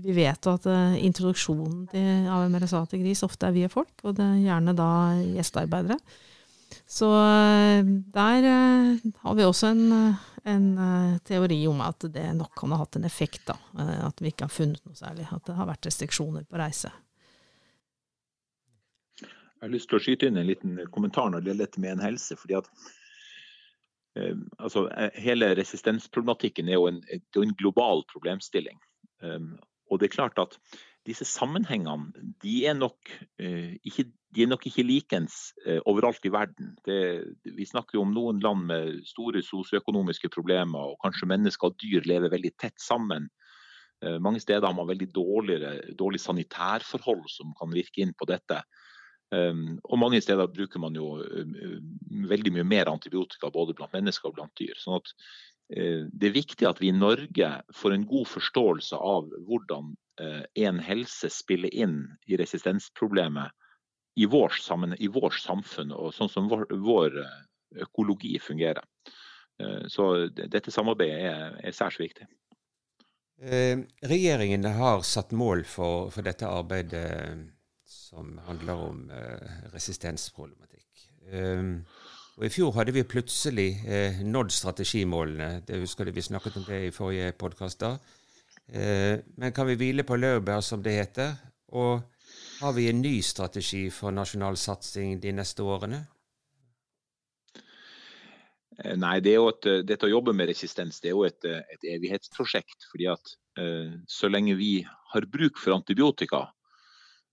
vi 0.01 0.15
vet 0.17 0.47
jo 0.47 0.55
at 0.57 0.69
uh, 0.71 0.95
introduksjonen 1.05 1.83
til, 1.91 2.29
av 2.33 2.47
MRSA 2.49 2.87
til 2.89 3.03
gris 3.03 3.21
ofte 3.27 3.51
er 3.51 3.57
via 3.57 3.69
folk, 3.69 3.93
og 4.07 4.15
det 4.17 4.25
er 4.25 4.47
gjerne 4.47 4.73
da 4.79 4.89
gjestearbeidere. 5.35 5.99
Så 6.87 7.11
uh, 7.11 7.93
der 8.15 8.47
uh, 8.47 9.13
har 9.23 9.35
vi 9.39 9.47
også 9.47 9.73
en 9.75 10.17
en 10.47 10.79
uh, 10.79 11.19
teori 11.19 11.67
om 11.67 11.81
at 11.83 12.07
det 12.15 12.27
nok 12.39 12.55
kan 12.61 12.71
ha 12.71 12.79
hatt 12.85 12.97
en 12.97 13.05
effekt. 13.05 13.47
da, 13.47 13.57
uh, 13.79 14.07
At 14.07 14.23
vi 14.23 14.31
ikke 14.31 14.47
har 14.47 14.55
funnet 14.55 14.85
noe 14.87 14.95
særlig. 14.95 15.27
At 15.35 15.49
det 15.49 15.57
har 15.59 15.67
vært 15.67 15.89
restriksjoner 15.89 16.47
på 16.47 16.61
reise. 16.61 16.93
Jeg 19.27 19.65
har 19.65 19.73
lyst 19.73 19.91
til 19.91 19.99
å 19.99 20.05
skyte 20.05 20.29
inn 20.29 20.39
en 20.39 20.47
liten 20.47 20.79
kommentar 20.95 21.33
når 21.33 21.43
det 21.43 21.51
gjelder 21.51 21.67
dette 21.67 21.83
med 21.83 21.97
en 21.97 22.05
helse. 22.05 22.39
fordi 22.39 22.61
at 22.61 22.71
uh, 24.21 24.37
altså, 24.59 24.87
Hele 25.19 25.51
resistensproblematikken 25.59 26.71
er 26.71 26.79
jo 26.79 26.91
en, 26.93 27.03
er 27.11 27.43
en 27.43 27.57
global 27.59 28.07
problemstilling. 28.13 28.79
Um, 29.25 29.57
og 29.91 29.99
det 29.99 30.11
er 30.11 30.19
klart 30.19 30.39
at 30.39 30.55
disse 31.07 31.25
sammenhengene 31.27 32.31
de 32.43 32.55
er 32.67 32.75
nok 32.75 33.13
ikke 33.39 34.09
de 34.37 34.45
er 34.45 34.51
nok 34.51 34.67
ikke 34.69 34.85
likens 34.85 35.55
eh, 35.65 35.79
overalt 35.89 36.27
i 36.29 36.33
verden. 36.33 36.75
Det, 36.85 36.99
vi 37.57 37.65
snakker 37.65 37.97
jo 37.97 38.05
om 38.05 38.13
noen 38.13 38.43
land 38.45 38.67
med 38.69 38.99
store 39.09 39.41
sosioøkonomiske 39.45 40.29
problemer, 40.35 40.93
og 40.93 41.01
kanskje 41.05 41.29
mennesker 41.31 41.71
og 41.71 41.79
dyr 41.81 42.05
lever 42.09 42.33
veldig 42.35 42.53
tett 42.61 42.77
sammen. 42.83 43.31
Eh, 44.05 44.19
mange 44.21 44.43
steder 44.45 44.69
har 44.69 44.77
man 44.77 44.91
veldig 44.91 45.09
dårlig 45.17 46.21
sanitærforhold 46.21 47.25
som 47.33 47.57
kan 47.57 47.73
virke 47.73 48.05
inn 48.05 48.13
på 48.13 48.29
dette. 48.29 48.61
Um, 49.35 49.81
og 49.91 49.99
mange 49.99 50.21
steder 50.23 50.47
bruker 50.47 50.79
man 50.79 50.95
jo 50.95 51.17
uh, 51.19 51.81
veldig 52.31 52.53
mye 52.55 52.63
mer 52.63 52.87
antibiotika 52.87 53.49
både 53.51 53.75
blant 53.75 53.97
mennesker 53.97 54.29
og 54.31 54.37
blant 54.37 54.53
dyr. 54.61 54.77
sånn 54.79 55.01
at 55.01 55.11
Det 55.67 56.29
er 56.29 56.37
viktig 56.37 56.69
at 56.69 56.79
vi 56.79 56.93
i 56.93 56.95
Norge 56.95 57.49
får 57.75 57.97
en 57.97 58.05
god 58.07 58.29
forståelse 58.31 59.01
av 59.03 59.33
hvordan 59.49 59.97
en 60.63 60.79
helse 60.79 61.27
spiller 61.35 61.75
inn 61.75 61.97
i 62.31 62.39
resistensproblemet 62.39 63.51
i, 64.17 64.27
vår 64.27 64.49
sammen, 64.49 64.95
i 64.99 65.09
vårt 65.13 65.37
samfunn 65.41 65.93
og 65.93 66.15
sånn 66.17 66.31
som 66.33 66.49
vår, 66.49 66.65
vår 66.81 67.19
eh, 67.21 67.37
økologi 67.85 68.33
fungerer. 68.41 68.85
Eh, 69.61 69.85
så 69.93 70.09
dette 70.33 70.73
samarbeidet 70.73 71.29
er, 71.29 71.59
er 71.61 71.77
særs 71.77 71.99
viktig. 72.01 72.29
Eh, 73.37 73.77
regjeringen 74.09 74.65
har 74.79 75.05
satt 75.05 75.37
mål 75.37 75.67
for, 75.69 76.09
for, 76.15 76.25
dette 76.25 76.49
arbeidet 76.49 77.05
som 77.85 78.39
handler 78.47 78.81
om 78.81 79.03
resistensproblematikk. 79.75 81.05
Og 82.37 82.45
I 82.47 82.51
fjor 82.53 82.73
hadde 82.77 82.95
vi 82.95 83.03
plutselig 83.09 83.69
nådd 84.25 84.53
strategimålene. 84.55 85.63
Det 85.67 85.81
husker 85.83 86.07
du 86.07 86.13
vi 86.17 86.25
snakket 86.25 86.57
om 86.61 86.65
det 86.69 86.81
i 86.87 86.93
forrige 86.95 87.33
podkast. 87.37 87.83
men 88.69 89.53
kan 89.53 89.67
vi 89.67 89.77
hvile 89.77 90.05
på 90.07 90.17
laurbær, 90.17 90.61
som 90.61 90.83
det 90.83 90.97
heter? 90.97 91.35
Og 91.75 92.03
har 92.61 92.73
vi 92.73 92.89
en 92.91 93.03
ny 93.03 93.23
strategi 93.23 93.87
for 93.91 94.15
nasjonal 94.15 94.57
satsing 94.57 95.19
de 95.21 95.33
neste 95.37 95.65
årene? 95.65 96.07
Eh, 98.85 98.97
nei, 98.97 99.21
det 99.25 99.37
et, 99.37 99.67
eh, 99.67 99.83
dette 99.89 100.09
å 100.09 100.13
jobbe 100.13 100.35
med 100.37 100.51
resistens 100.51 101.01
det 101.01 101.11
er 101.11 101.17
jo 101.17 101.25
et, 101.29 101.45
eh, 101.45 101.63
et 101.73 101.89
evighetsprosjekt. 101.97 102.89
fordi 102.91 103.09
at 103.13 103.37
uh, 103.59 103.93
Så 104.09 104.29
lenge 104.29 104.57
vi 104.57 104.87
har 105.13 105.27
bruk 105.33 105.57
for 105.59 105.73
antibiotika 105.73 106.51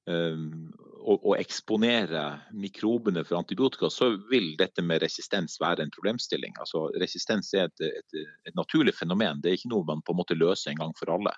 um, 0.07 0.71
og, 1.03 1.19
og 1.19 1.35
eksponere 1.35 2.39
mikrobene 2.55 3.25
for 3.27 3.41
antibiotika, 3.41 3.89
så 3.91 4.13
vil 4.31 4.55
dette 4.57 4.81
med 4.81 5.01
resistens 5.03 5.59
være 5.59 5.83
en 5.83 5.91
problemstilling. 5.91 6.55
Altså, 6.59 6.87
resistens 6.99 7.53
er 7.53 7.67
et, 7.67 8.15
et 8.47 8.55
naturlig 8.55 8.95
fenomen. 8.95 9.41
Det 9.43 9.51
er 9.51 9.59
ikke 9.59 9.73
noe 9.73 9.87
man 9.87 10.01
på 10.01 10.15
en 10.15 10.21
måte 10.21 10.39
løser 10.39 10.71
en 10.71 10.79
gang 10.79 10.95
for 10.95 11.11
alle. 11.11 11.35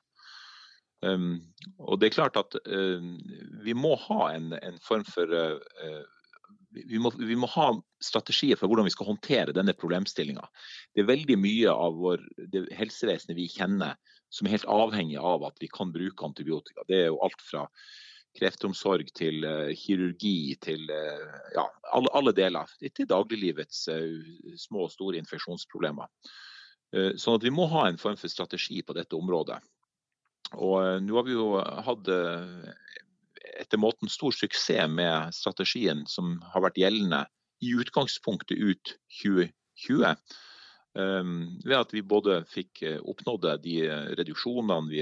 Um, 1.04 1.42
og 1.78 2.00
det 2.00 2.10
er 2.10 2.16
klart 2.16 2.38
at 2.40 2.56
uh, 2.66 3.04
vi 3.66 3.76
må 3.78 3.96
ha 4.08 4.30
en, 4.36 4.54
en 4.56 4.78
form 4.84 5.04
for 5.08 5.28
uh, 5.30 5.60
vi, 6.76 7.00
må, 7.00 7.12
vi, 7.18 7.36
må, 7.40 7.50
ha 7.52 7.70
strategier 8.04 8.60
for 8.60 8.72
hvordan 8.72 8.88
vi 8.88 8.94
skal 8.96 9.10
håndtere 9.12 9.56
denne 9.56 9.76
problemstillinga. 9.78 10.46
Det 10.96 11.04
er 11.04 11.12
veldig 11.12 11.38
mye 11.40 11.72
av 11.72 12.00
vår, 12.00 12.24
det 12.52 12.66
helsevesenet 12.76 13.38
vi 13.38 13.50
kjenner 13.52 13.96
som 14.34 14.48
er 14.48 14.58
helt 14.58 14.68
avhengig 14.72 15.20
av 15.22 15.46
at 15.48 15.62
vi 15.62 15.70
kan 15.72 15.94
bruke 15.96 16.26
antibiotika. 16.28 16.84
Det 16.90 17.04
er 17.04 17.08
jo 17.12 17.22
alt 17.24 17.44
fra 17.44 17.68
kreftomsorg 18.36 19.14
til 19.16 19.46
uh, 19.48 19.72
kirurgi 19.80 20.56
til 20.64 20.90
ja, 20.90 21.68
alle, 21.96 22.12
alle, 22.12 22.36
deler. 22.36 22.72
Til 22.88 23.08
dagliglivets 23.08 23.86
små 24.66 24.88
og 24.88 24.92
store 24.96 25.22
infeksjonsproblemer. 25.22 26.12
Sånn 27.20 27.40
at 27.40 27.44
vi 27.44 27.52
må 27.52 27.66
ha 27.72 27.88
en 27.90 27.98
form 28.00 28.16
for 28.20 28.32
strategi 28.32 28.82
på 28.86 28.94
dette 28.96 29.18
området. 29.18 29.58
Og 30.56 30.80
eh, 30.82 30.98
nå 31.04 31.18
har 31.20 31.28
vi 31.28 31.36
jo 31.36 31.48
hatt 31.60 32.10
eh, 32.12 32.72
etter 33.62 33.82
måten 33.82 34.12
stor 34.12 34.36
suksess 34.36 34.90
med 34.92 35.36
strategien 35.36 36.04
som 36.12 36.38
har 36.54 36.66
vært 36.66 36.80
gjeldende 36.82 37.26
i 37.64 37.72
utgangspunktet 37.80 38.60
ut 38.60 38.98
2020. 39.22 40.18
Um, 40.96 41.58
ved 41.68 41.76
at 41.76 41.92
vi 41.92 42.00
både 42.08 42.38
fikk 42.48 42.80
oppnådde 42.86 43.58
oppnådd 43.58 43.64
de 43.66 43.80
reduksjonene 44.16 44.78
vi 44.88 45.02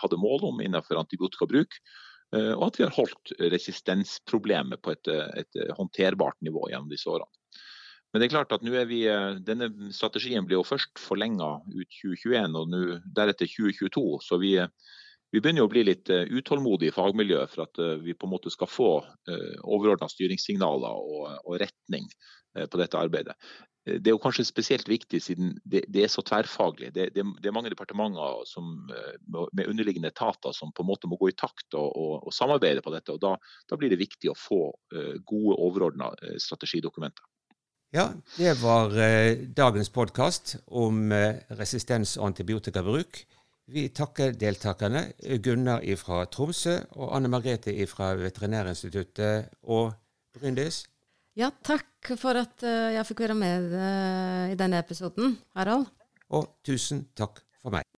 hadde 0.00 0.20
mål 0.20 0.46
om 0.48 0.62
innenfor 0.64 0.96
antibiotikabruk, 0.96 1.76
og 2.32 2.62
at 2.64 2.78
vi 2.78 2.86
har 2.86 2.94
holdt 2.96 3.34
resistensproblemet 3.52 4.80
på 4.84 4.94
et, 4.94 5.10
et 5.36 5.60
håndterbart 5.76 6.40
nivå 6.44 6.64
gjennom 6.72 6.88
disse 6.92 7.08
årene. 7.12 7.28
Men 8.12 8.20
det 8.22 8.28
er 8.28 8.32
klart 8.32 8.54
at 8.56 8.64
er 8.64 8.86
vi, 8.88 9.02
denne 9.44 9.68
strategien 9.92 10.46
blir 10.46 10.58
jo 10.58 10.66
først 10.66 10.96
forlenga 11.02 11.58
ut 11.66 11.98
2021 12.00 12.56
og 12.56 12.70
nå 12.72 12.80
deretter 13.04 13.50
2022. 13.50 14.04
Så 14.24 14.38
vi, 14.40 14.54
vi 15.34 15.42
begynner 15.44 15.66
å 15.66 15.70
bli 15.72 15.84
litt 15.84 16.08
utålmodige 16.08 16.92
i 16.92 16.96
fagmiljøet 16.96 17.52
for 17.52 17.66
at 17.66 17.82
vi 18.00 18.16
på 18.16 18.28
en 18.28 18.32
måte 18.32 18.52
skal 18.54 18.70
få 18.72 18.90
overordna 19.28 20.08
styringssignaler 20.08 21.04
og, 21.04 21.28
og 21.44 21.60
retning 21.60 22.08
på 22.56 22.80
dette 22.80 22.96
arbeidet 22.96 23.36
det 23.88 24.10
er 24.10 24.14
jo 24.14 24.20
kanskje 24.22 24.46
spesielt 24.46 24.88
viktig 24.90 25.20
siden 25.22 25.54
det, 25.64 25.84
det 25.92 26.04
er 26.04 26.12
så 26.12 26.22
tverrfaglig. 26.26 26.90
Det, 26.94 27.08
det, 27.14 27.24
det, 27.38 27.48
er 27.48 27.54
mange 27.56 27.70
departementer 27.72 28.44
som, 28.48 28.70
eh, 28.92 29.16
med 29.56 29.68
underliggende 29.68 30.12
etater 30.12 30.52
som 30.56 30.72
på 30.74 30.84
en 30.84 30.90
måte 30.90 31.10
må 31.10 31.18
gå 31.20 31.30
i 31.32 31.36
takt 31.38 31.76
og, 31.78 31.88
og, 31.88 32.28
og 32.28 32.34
samarbeide 32.34 32.84
på 32.84 32.92
dette. 32.94 33.14
og 33.14 33.22
Da, 33.22 33.34
da 33.70 33.80
blir 33.80 33.92
det 33.92 34.00
viktig 34.00 34.32
å 34.32 34.38
få 34.38 34.60
gode 35.28 35.56
overordna 35.56 36.12
strategidokumenter. 36.42 37.24
Ja, 37.94 38.10
det 38.36 38.58
var 38.60 38.92
eh, 39.00 39.46
dagens 39.56 39.88
podkast 39.88 40.58
om 40.66 41.08
resistens 41.56 42.18
og 42.18 42.26
antibiotikabruk. 42.32 43.22
Vi 43.68 43.86
takker 43.92 44.36
deltakerne, 44.36 45.06
Gunnar 45.44 45.84
fra 46.00 46.22
Tromsø 46.28 46.78
og 46.96 47.16
Anne 47.16 47.32
Margrethe 47.32 47.74
fra 47.88 48.12
Veterinærinstituttet 48.16 49.48
og 49.62 49.92
Bryndis. 50.36 50.82
Ja, 51.38 51.48
takk 51.64 52.12
for 52.18 52.36
at 52.40 52.64
uh, 52.66 52.90
jeg 52.96 53.06
fikk 53.08 53.24
være 53.28 53.36
med 53.38 53.72
uh, 53.72 54.48
i 54.52 54.56
denne 54.58 54.80
episoden, 54.82 55.36
Harald. 55.56 55.86
Og 56.34 56.48
tusen 56.66 57.06
takk 57.16 57.44
for 57.62 57.72
meg. 57.76 57.88